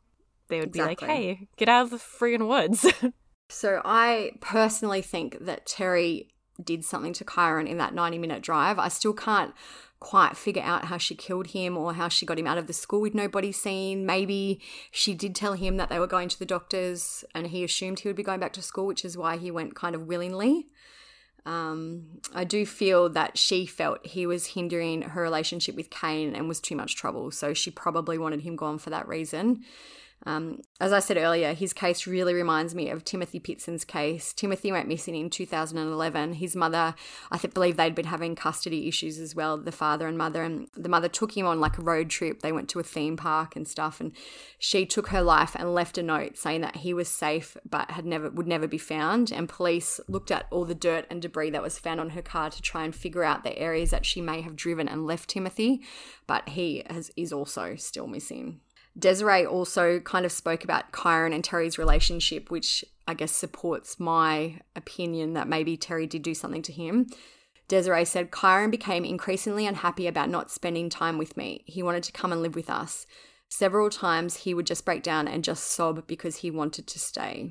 [0.48, 2.86] they would be like hey get out of the friggin' woods.
[3.48, 6.28] So I personally think that Terri
[6.62, 8.78] did something to Kyron in that 90 minute drive.
[8.78, 9.54] I still can't
[9.98, 12.72] quite figure out how she killed him or how she got him out of the
[12.72, 14.04] school with nobody seen.
[14.04, 18.00] Maybe she did tell him that they were going to the doctors and he assumed
[18.00, 20.66] he would be going back to school, which is why he went kind of willingly.
[21.46, 26.48] Um, I do feel that she felt he was hindering her relationship with Kane and
[26.48, 27.30] was too much trouble.
[27.30, 29.62] So she probably wanted him gone for that reason.
[30.26, 34.32] Um, as I said earlier, his case really reminds me of Timothy Pitzen's case.
[34.32, 36.34] Timothy went missing in 2011.
[36.34, 36.96] His mother,
[37.30, 40.42] I th- believe they'd been having custody issues as well, the father and mother.
[40.42, 42.42] And the mother took him on like a road trip.
[42.42, 44.00] They went to a theme park and stuff.
[44.00, 44.12] And
[44.58, 48.04] she took her life and left a note saying that he was safe but had
[48.04, 49.30] never would never be found.
[49.30, 52.50] And police looked at all the dirt and debris that was found on her car
[52.50, 55.82] to try and figure out the areas that she may have driven and left Timothy.
[56.26, 58.60] But he has, is also still missing.
[58.98, 64.60] Desiree also kind of spoke about Kyron and Terri's relationship, which I guess supports my
[64.74, 67.06] opinion that maybe Terri did do something to him.
[67.68, 71.64] Desiree said, Kyron became increasingly unhappy about not spending time with me.
[71.66, 73.06] He wanted to come and live with us.
[73.48, 77.50] Several times he would just break down and just sob because he wanted to stay.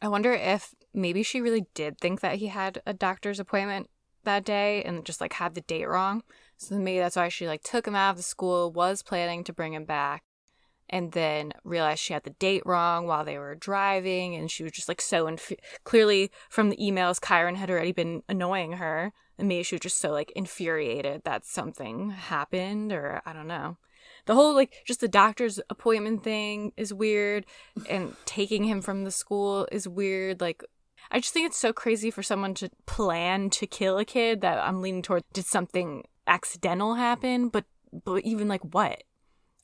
[0.00, 3.88] I wonder if maybe she really did think that he had a doctor's appointment
[4.24, 6.22] that day and just like had the date wrong.
[6.56, 9.52] So maybe that's why she like took him out of the school, was planning to
[9.52, 10.22] bring him back,
[10.90, 14.72] and then realized she had the date wrong while they were driving and she was
[14.72, 15.52] just like so inf-
[15.84, 19.98] clearly from the emails Kyron had already been annoying her and maybe she was just
[19.98, 23.78] so like infuriated that something happened or I don't know.
[24.26, 27.46] The whole like just the doctor's appointment thing is weird
[27.88, 30.62] and taking him from the school is weird like
[31.10, 34.58] I just think it's so crazy for someone to plan to kill a kid that
[34.58, 37.64] I'm leaning toward did something accidental happen but
[38.04, 39.02] but even like what?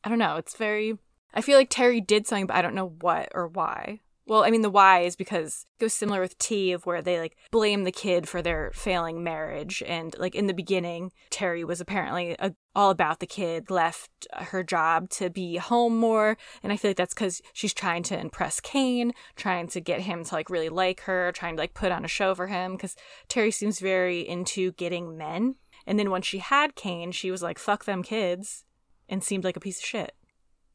[0.05, 0.37] I don't know.
[0.37, 0.99] It's very
[1.35, 4.01] I feel like Terri did something, but I don't know what or why.
[4.27, 7.19] Well, I mean, the why is because it goes similar with T, of where they
[7.19, 9.83] like blame the kid for their failing marriage.
[9.85, 14.63] And like in the beginning, Terri was apparently a, all about the kid, left her
[14.63, 16.37] job to be home more.
[16.63, 20.23] And I feel like that's because she's trying to impress Kane, trying to get him
[20.23, 22.73] to like really like her, trying to like put on a show for him.
[22.77, 22.95] Because
[23.29, 25.57] Terri seems very into getting men.
[25.89, 28.65] And then when she had Kane, she was like, fuck them kids,
[29.09, 30.15] and seemed like a piece of shit.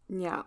[0.09, 0.43] Yeah.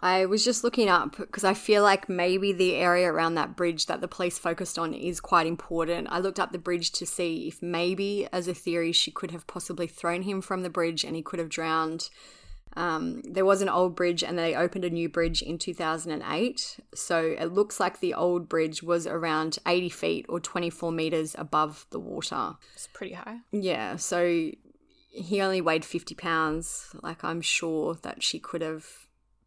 [0.00, 3.86] I was just looking up because I feel like maybe the area around that bridge
[3.86, 6.08] that the police focused on is quite important.
[6.10, 9.46] I looked up the bridge to see if maybe, as a theory, she could have
[9.46, 12.10] possibly thrown him from the bridge and he could have drowned.
[12.74, 16.80] Um, there was an old bridge and they opened a new bridge in 2008.
[16.94, 21.86] So it looks like the old bridge was around 80 feet or 24 meters above
[21.90, 22.54] the water.
[22.74, 23.38] It's pretty high.
[23.52, 23.96] Yeah.
[23.96, 24.50] So
[25.12, 26.88] he only weighed 50 pounds.
[27.02, 28.86] Like, I'm sure that she could have,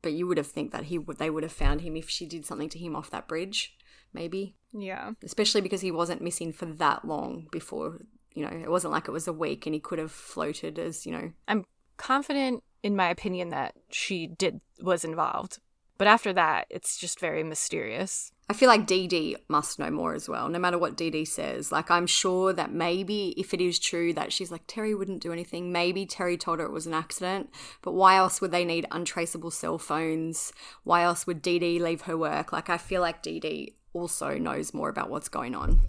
[0.01, 2.26] but you would have think that he would, they would have found him if she
[2.26, 3.76] did something to him off that bridge,
[4.13, 4.55] maybe.
[4.72, 5.11] Yeah.
[5.24, 7.99] Especially because he wasn't missing for that long before,
[8.34, 11.05] you know, it wasn't like it was a week and he could have floated as,
[11.05, 11.32] you know.
[11.47, 11.66] I'm
[11.97, 15.59] confident in my opinion that she did was involved.
[15.97, 18.31] But after that, it's just very mysterious.
[18.47, 21.71] I feel like Dee must know more as well, no matter what Dee says.
[21.71, 25.31] Like, I'm sure that maybe if it is true that she's like, Terri wouldn't do
[25.31, 27.49] anything, maybe Terri told her it was an accident.
[27.81, 30.53] But why else would they need untraceable cell phones?
[30.83, 32.51] Why else would Dee leave her work?
[32.51, 35.79] Like, I feel like Dee also knows more about what's going on.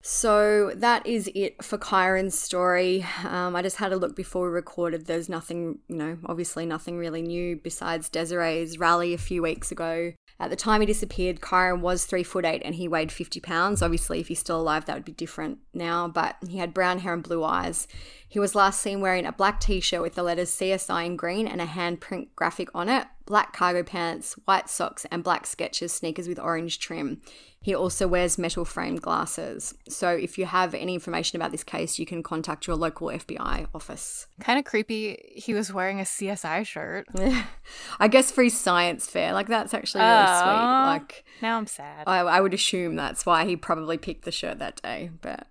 [0.00, 3.04] So that is it for Kyron's story.
[3.24, 5.06] Um, I just had a look before we recorded.
[5.06, 10.12] There's nothing, you know, obviously nothing really new besides Desiree's rally a few weeks ago.
[10.40, 13.82] At the time he disappeared, Kyron was three foot eight and he weighed 50 pounds.
[13.82, 17.12] Obviously, if he's still alive, that would be different now, but he had brown hair
[17.12, 17.88] and blue eyes.
[18.28, 21.48] He was last seen wearing a black t shirt with the letters CSI in green
[21.48, 26.28] and a handprint graphic on it, black cargo pants, white socks, and black Skechers sneakers
[26.28, 27.20] with orange trim.
[27.60, 29.74] He also wears metal framed glasses.
[29.88, 33.66] So if you have any information about this case, you can contact your local FBI
[33.74, 34.28] office.
[34.40, 35.32] Kind of creepy.
[35.34, 37.06] He was wearing a CSI shirt.
[38.00, 40.40] I guess for his science fair, like that's actually really Aw.
[40.40, 40.92] sweet.
[40.92, 42.04] Like now I'm sad.
[42.06, 45.48] I, I would assume that's why he probably picked the shirt that day, but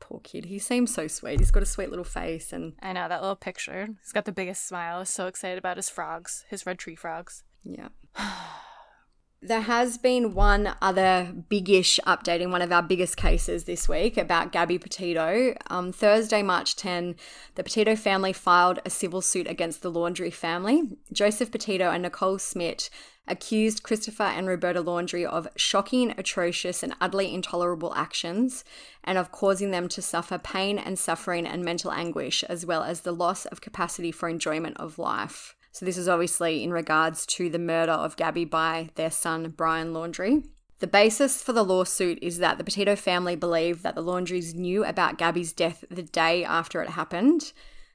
[0.00, 0.44] Poor kid.
[0.46, 1.40] He seems so sweet.
[1.40, 3.88] He's got a sweet little face and I know that little picture.
[4.02, 4.98] He's got the biggest smile.
[4.98, 7.42] He's so excited about his frogs, his red tree frogs.
[7.64, 7.88] Yeah.
[9.46, 14.16] There has been one other biggish update in one of our biggest cases this week
[14.16, 15.54] about Gabby Petito.
[15.68, 17.14] Um, Thursday, March 10,
[17.54, 20.96] the Petito family filed a civil suit against the Laundrie family.
[21.12, 22.88] Joseph Petito and Nicole Smith
[23.28, 28.64] accused Christopher and Roberta Laundrie of shocking, atrocious, and utterly intolerable actions
[29.04, 33.02] and of causing them to suffer pain and suffering and mental anguish, as well as
[33.02, 35.54] the loss of capacity for enjoyment of life.
[35.74, 39.92] So, this is obviously in regards to the murder of Gabby by their son, Brian
[39.92, 40.44] Laundrie.
[40.78, 44.84] The basis for the lawsuit is that the Petito family believe that the Laundries knew
[44.84, 47.52] about Gabby's death the day after it happened.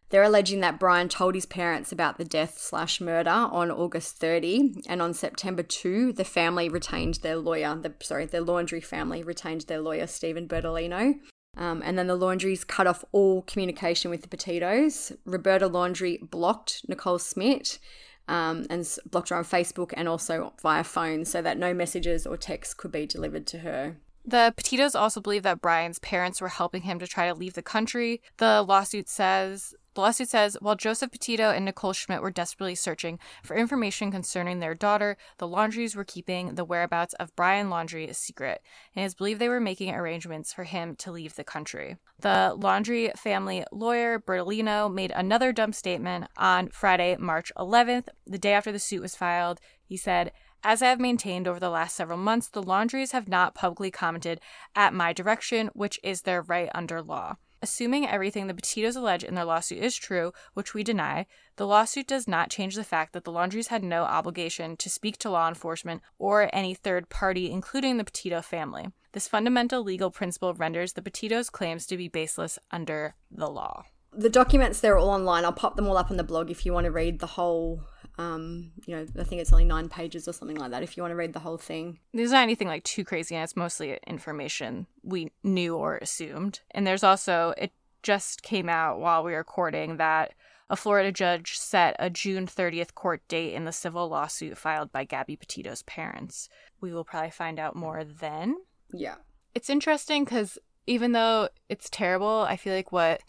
[0.09, 4.83] They're alleging that Brian told his parents about the death slash murder on August 30,
[4.89, 7.75] and on September 2, the family retained their lawyer.
[7.75, 11.17] The sorry, the Laundrie family retained their lawyer Stephen Bertolino.
[11.57, 15.15] Um, and then the Laundries cut off all communication with the Petitos.
[15.25, 17.79] Roberta Laundrie blocked Nicole Smith
[18.27, 22.37] um, and blocked her on Facebook and also via phone so that no messages or
[22.37, 23.97] texts could be delivered to her.
[24.25, 27.61] The Petitos also believe that Brian's parents were helping him to try to leave the
[27.61, 28.21] country.
[28.37, 33.19] The lawsuit says the lawsuit says while Joseph Petito and Nicole Schmidt were desperately searching
[33.43, 38.13] for information concerning their daughter, the Laundries were keeping the whereabouts of Brian Laundrie a
[38.13, 38.61] secret,
[38.95, 41.97] and it is believed they were making arrangements for him to leave the country.
[42.19, 48.53] The Laundrie family lawyer, Bertolino, made another dumb statement on Friday, March 11th, the day
[48.53, 49.59] after the suit was filed.
[49.83, 50.31] He said,
[50.63, 54.41] as I have maintained over the last several months, the Laundries have not publicly commented
[54.75, 57.37] at my direction, which is their right under law.
[57.61, 61.25] Assuming everything the Petitos allege in their lawsuit is true, which we deny,
[61.57, 65.17] the lawsuit does not change the fact that the Laundries had no obligation to speak
[65.17, 68.87] to law enforcement or any third party, including the Petito family.
[69.11, 73.83] This fundamental legal principle renders the Petitos' claims to be baseless under the law.
[74.13, 75.43] The documents, they're all online.
[75.43, 77.83] I'll pop them all up on the blog if you want to read the whole
[78.19, 81.03] um, you know, I think it's only nine pages or something like that if you
[81.03, 81.99] want to read the whole thing.
[82.13, 86.59] There's not anything like too crazy, and it's mostly information we knew or assumed.
[86.71, 87.71] And there's also, it
[88.03, 90.33] just came out while we were recording that
[90.69, 95.05] a Florida judge set a June 30th court date in the civil lawsuit filed by
[95.05, 96.49] Gabby Petito's parents.
[96.81, 98.57] We will probably find out more then.
[98.93, 99.15] Yeah.
[99.55, 103.21] It's interesting because even though it's terrible, I feel like what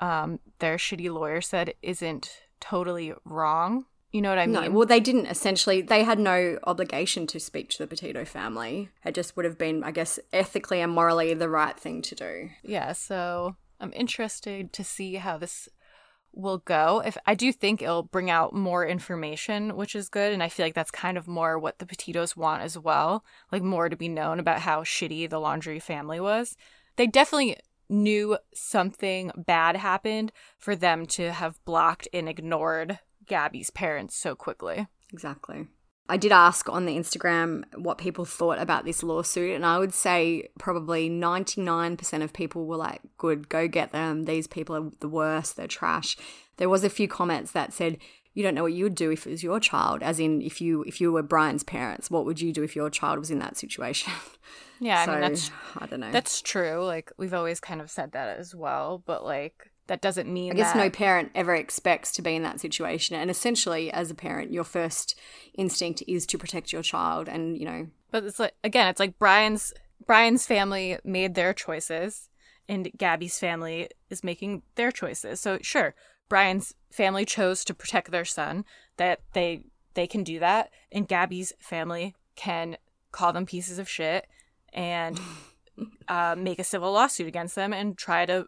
[0.00, 3.84] um, their shitty lawyer said isn't totally wrong.
[4.14, 4.52] You know what I mean?
[4.52, 8.90] No, well, they didn't essentially, they had no obligation to speak to the Petito family.
[9.04, 12.50] It just would have been, I guess, ethically and morally the right thing to do.
[12.62, 15.68] Yeah, so I'm interested to see how this
[16.32, 17.02] will go.
[17.04, 20.64] If I do think it'll bring out more information, which is good, and I feel
[20.64, 24.06] like that's kind of more what the Petitos want as well, like more to be
[24.06, 26.56] known about how shitty the Laundrie family was.
[26.94, 27.56] They definitely
[27.88, 34.86] knew something bad happened for them to have blocked and ignored Gabby's parents so quickly.
[35.12, 35.68] Exactly.
[36.06, 39.94] I did ask on the Instagram what people thought about this lawsuit, and I would
[39.94, 44.24] say probably 99% of people were like, good, go get them.
[44.24, 46.16] These people are the worst, they're trash.
[46.58, 47.98] There was a few comments that said,
[48.34, 50.60] you don't know what you would do if it was your child, as in if
[50.60, 53.38] you if you were Brian's parents, what would you do if your child was in
[53.38, 54.12] that situation?
[54.80, 56.10] Yeah, so, I mean that's I don't know.
[56.10, 56.84] That's true.
[56.84, 60.56] Like we've always kind of said that as well, but like that doesn't mean I
[60.56, 60.78] guess that...
[60.78, 63.16] no parent ever expects to be in that situation.
[63.16, 65.14] And essentially, as a parent, your first
[65.54, 67.28] instinct is to protect your child.
[67.28, 69.72] And you know, but it's like again, it's like Brian's
[70.06, 72.28] Brian's family made their choices,
[72.68, 75.40] and Gabby's family is making their choices.
[75.40, 75.94] So sure,
[76.28, 78.64] Brian's family chose to protect their son.
[78.96, 79.64] That they
[79.94, 82.76] they can do that, and Gabby's family can
[83.12, 84.26] call them pieces of shit
[84.72, 85.20] and
[86.08, 88.46] uh, make a civil lawsuit against them and try to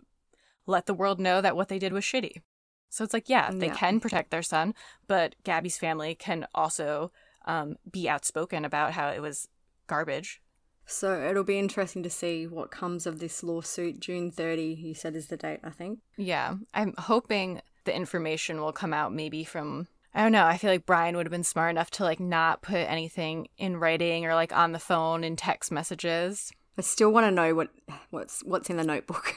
[0.67, 2.43] let the world know that what they did was shitty.
[2.89, 3.75] So it's like, yeah, they Yeah.
[3.75, 4.75] can protect their son,
[5.07, 7.13] but Gabby's family can also
[7.47, 9.49] um, be outspoken about how it was
[9.87, 10.41] garbage.
[10.85, 13.99] so it'll be interesting to see what comes of this lawsuit.
[14.01, 15.99] June 30, you said is the date, I think.
[16.17, 20.47] Yeah, I'm hoping the information will come out maybe from I don't know.
[20.47, 23.77] I feel like Brian would have been smart enough to like not put anything in
[23.77, 26.51] writing or like on the phone in text messages.
[26.79, 27.71] I still want to know what
[28.11, 29.35] what's what's in the notebook.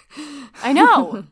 [0.61, 1.25] I know.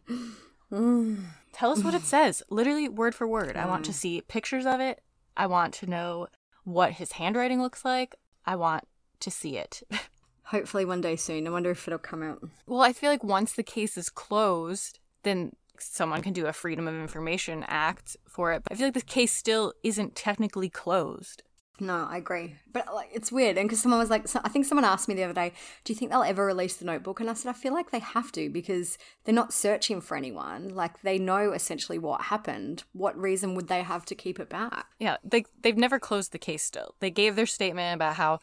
[1.53, 3.57] Tell us what it says, literally word for word.
[3.57, 3.95] I want to mm.
[3.95, 5.01] see pictures of it.
[5.35, 6.27] I want to know
[6.63, 8.15] what his handwriting looks like.
[8.45, 8.87] I want
[9.21, 9.81] to see it.
[10.43, 11.47] Hopefully one day soon.
[11.47, 12.43] I wonder if it'll come out.
[12.67, 16.87] Well, I feel like once the case is closed, then someone can do a Freedom
[16.87, 18.63] of Information Act for it.
[18.63, 21.43] But I feel like the case still isn't technically closed.
[21.79, 22.55] No, I agree.
[22.73, 23.57] But like, it's weird.
[23.57, 25.53] And because someone was like, so, I think someone asked me the other day,
[25.83, 27.19] do you think they'll ever release the notebook?
[27.19, 30.69] And I said, I feel like they have to because they're not searching for anyone.
[30.69, 32.83] Like, they know essentially what happened.
[32.93, 34.87] What reason would they have to keep it back?
[34.99, 36.63] Yeah, they they've never closed the case.
[36.63, 38.39] Still, they gave their statement about how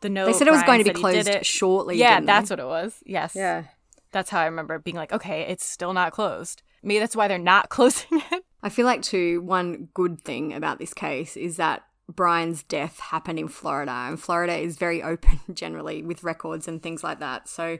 [0.00, 0.26] the note.
[0.26, 2.48] They said it was going to be Ryan said he did closed shortly, Yeah, that's
[2.48, 2.52] they?
[2.54, 3.02] what it was.
[3.04, 3.34] Yes.
[3.34, 3.64] Yeah.
[4.10, 6.62] That's how I remember being like, okay, it's still not closed.
[6.82, 8.44] Maybe that's why they're not closing it.
[8.62, 13.38] I feel like, too, one good thing about this case is that Brian's death happened
[13.38, 17.48] in Florida, and Florida is very open generally with records and things like that.
[17.48, 17.78] So,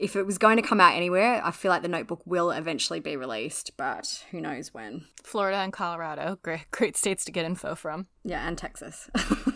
[0.00, 2.98] if it was going to come out anywhere, I feel like the notebook will eventually
[2.98, 5.04] be released, but who knows when.
[5.22, 8.06] Florida and Colorado, great, great states to get info from.
[8.24, 9.10] Yeah, and Texas.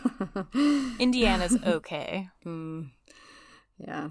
[0.55, 2.29] Indiana's okay.
[2.45, 2.91] Mm,
[3.79, 4.11] yeah.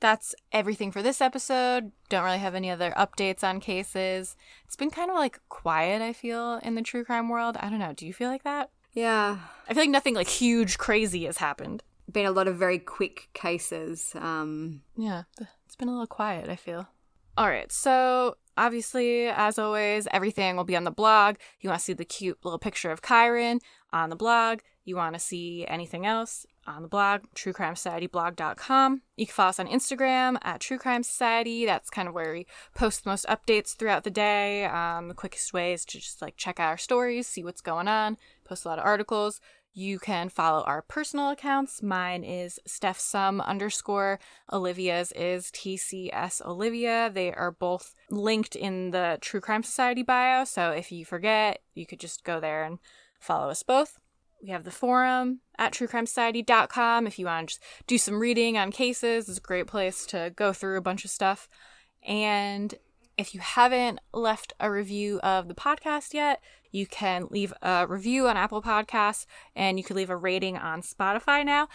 [0.00, 1.92] That's everything for this episode.
[2.08, 4.36] Don't really have any other updates on cases.
[4.66, 7.56] It's been kind of like quiet, I feel, in the true crime world.
[7.58, 7.92] I don't know.
[7.94, 8.70] Do you feel like that?
[8.94, 9.38] Yeah.
[9.68, 11.82] I feel like nothing like huge, crazy has happened.
[12.10, 14.12] Been a lot of very quick cases.
[14.14, 15.24] Um, Yeah,
[15.66, 16.88] it's been a little quiet, I feel.
[17.36, 21.36] All right, so obviously, as always, everything will be on the blog.
[21.60, 23.60] You want to see the cute little picture of Kyron
[23.92, 24.60] on the blog.
[24.84, 29.02] You want to see anything else on the blog, truecrimesocietyblog.com.
[29.16, 31.66] You can follow us on Instagram at True Crime Society.
[31.66, 34.64] That's kind of where we post the most updates throughout the day.
[34.64, 37.88] Um, the quickest way is to just like check out our stories, see what's going
[37.88, 39.40] on, post a lot of articles.
[39.76, 41.82] You can follow our personal accounts.
[41.82, 44.20] Mine is Steph Sum underscore.
[44.52, 47.10] Olivia's is TCS Olivia.
[47.12, 50.44] They are both linked in the True Crime Society bio.
[50.44, 52.78] So if you forget, you could just go there and
[53.18, 53.98] follow us both.
[54.44, 57.06] We have the forum at truecrimesociety.com.
[57.06, 60.34] If you want to just do some reading on cases, it's a great place to
[60.36, 61.48] go through a bunch of stuff.
[62.06, 62.74] And
[63.16, 68.28] if you haven't left a review of the podcast yet, you can leave a review
[68.28, 69.24] on Apple Podcasts
[69.56, 71.68] and you can leave a rating on Spotify now.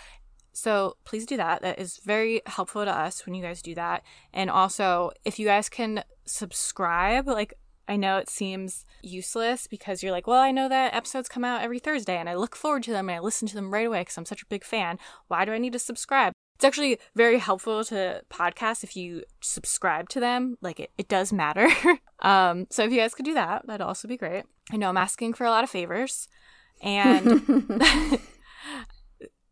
[0.54, 1.64] So please do that.
[1.64, 4.04] That is very helpful to us when you guys do that.
[4.32, 7.56] And also, if you guys can subscribe, like
[7.90, 11.64] I know it seems useless because you're like, well, I know that episodes come out
[11.64, 14.02] every Thursday and I look forward to them and I listen to them right away
[14.02, 15.00] because I'm such a big fan.
[15.28, 16.34] Why do I need to subscribe?
[16.56, 20.58] It's actually very helpful to podcasts if you subscribe to them.
[20.62, 21.70] Like it, it does matter.
[22.20, 24.44] um, so if you guys could do that, that'd also be great.
[24.72, 26.28] I know I'm asking for a lot of favors.
[26.82, 27.42] And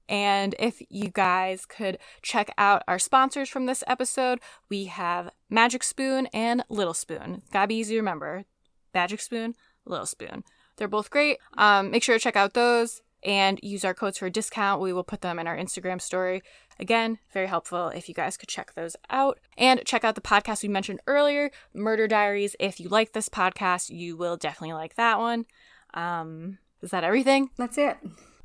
[0.10, 4.40] and if you guys could check out our sponsors from this episode,
[4.70, 7.42] we have Magic Spoon and Little Spoon.
[7.52, 8.46] Gotta be easy to remember.
[8.94, 9.56] Magic Spoon,
[9.86, 10.44] Little Spoon.
[10.78, 11.38] They're both great.
[11.58, 14.82] Um, make sure to check out those and use our codes for a discount.
[14.82, 16.44] We will put them in our Instagram story.
[16.80, 19.40] Again, very helpful if you guys could check those out.
[19.58, 22.56] And check out the podcast we mentioned earlier, Murder Diaries.
[22.60, 25.46] If you like this podcast, you will definitely like that one.
[25.94, 27.50] Um, is that everything?
[27.58, 27.98] That's it.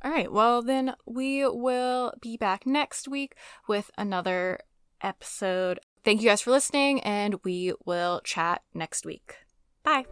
[0.05, 0.33] All right.
[0.33, 3.35] Well, then we will be back next week
[3.69, 4.61] with another
[5.01, 5.79] episode.
[6.05, 9.37] Thank you guys for listening, and we will chat next week.
[9.85, 10.07] Bye.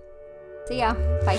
[0.66, 0.95] See ya.
[1.24, 1.38] Bye.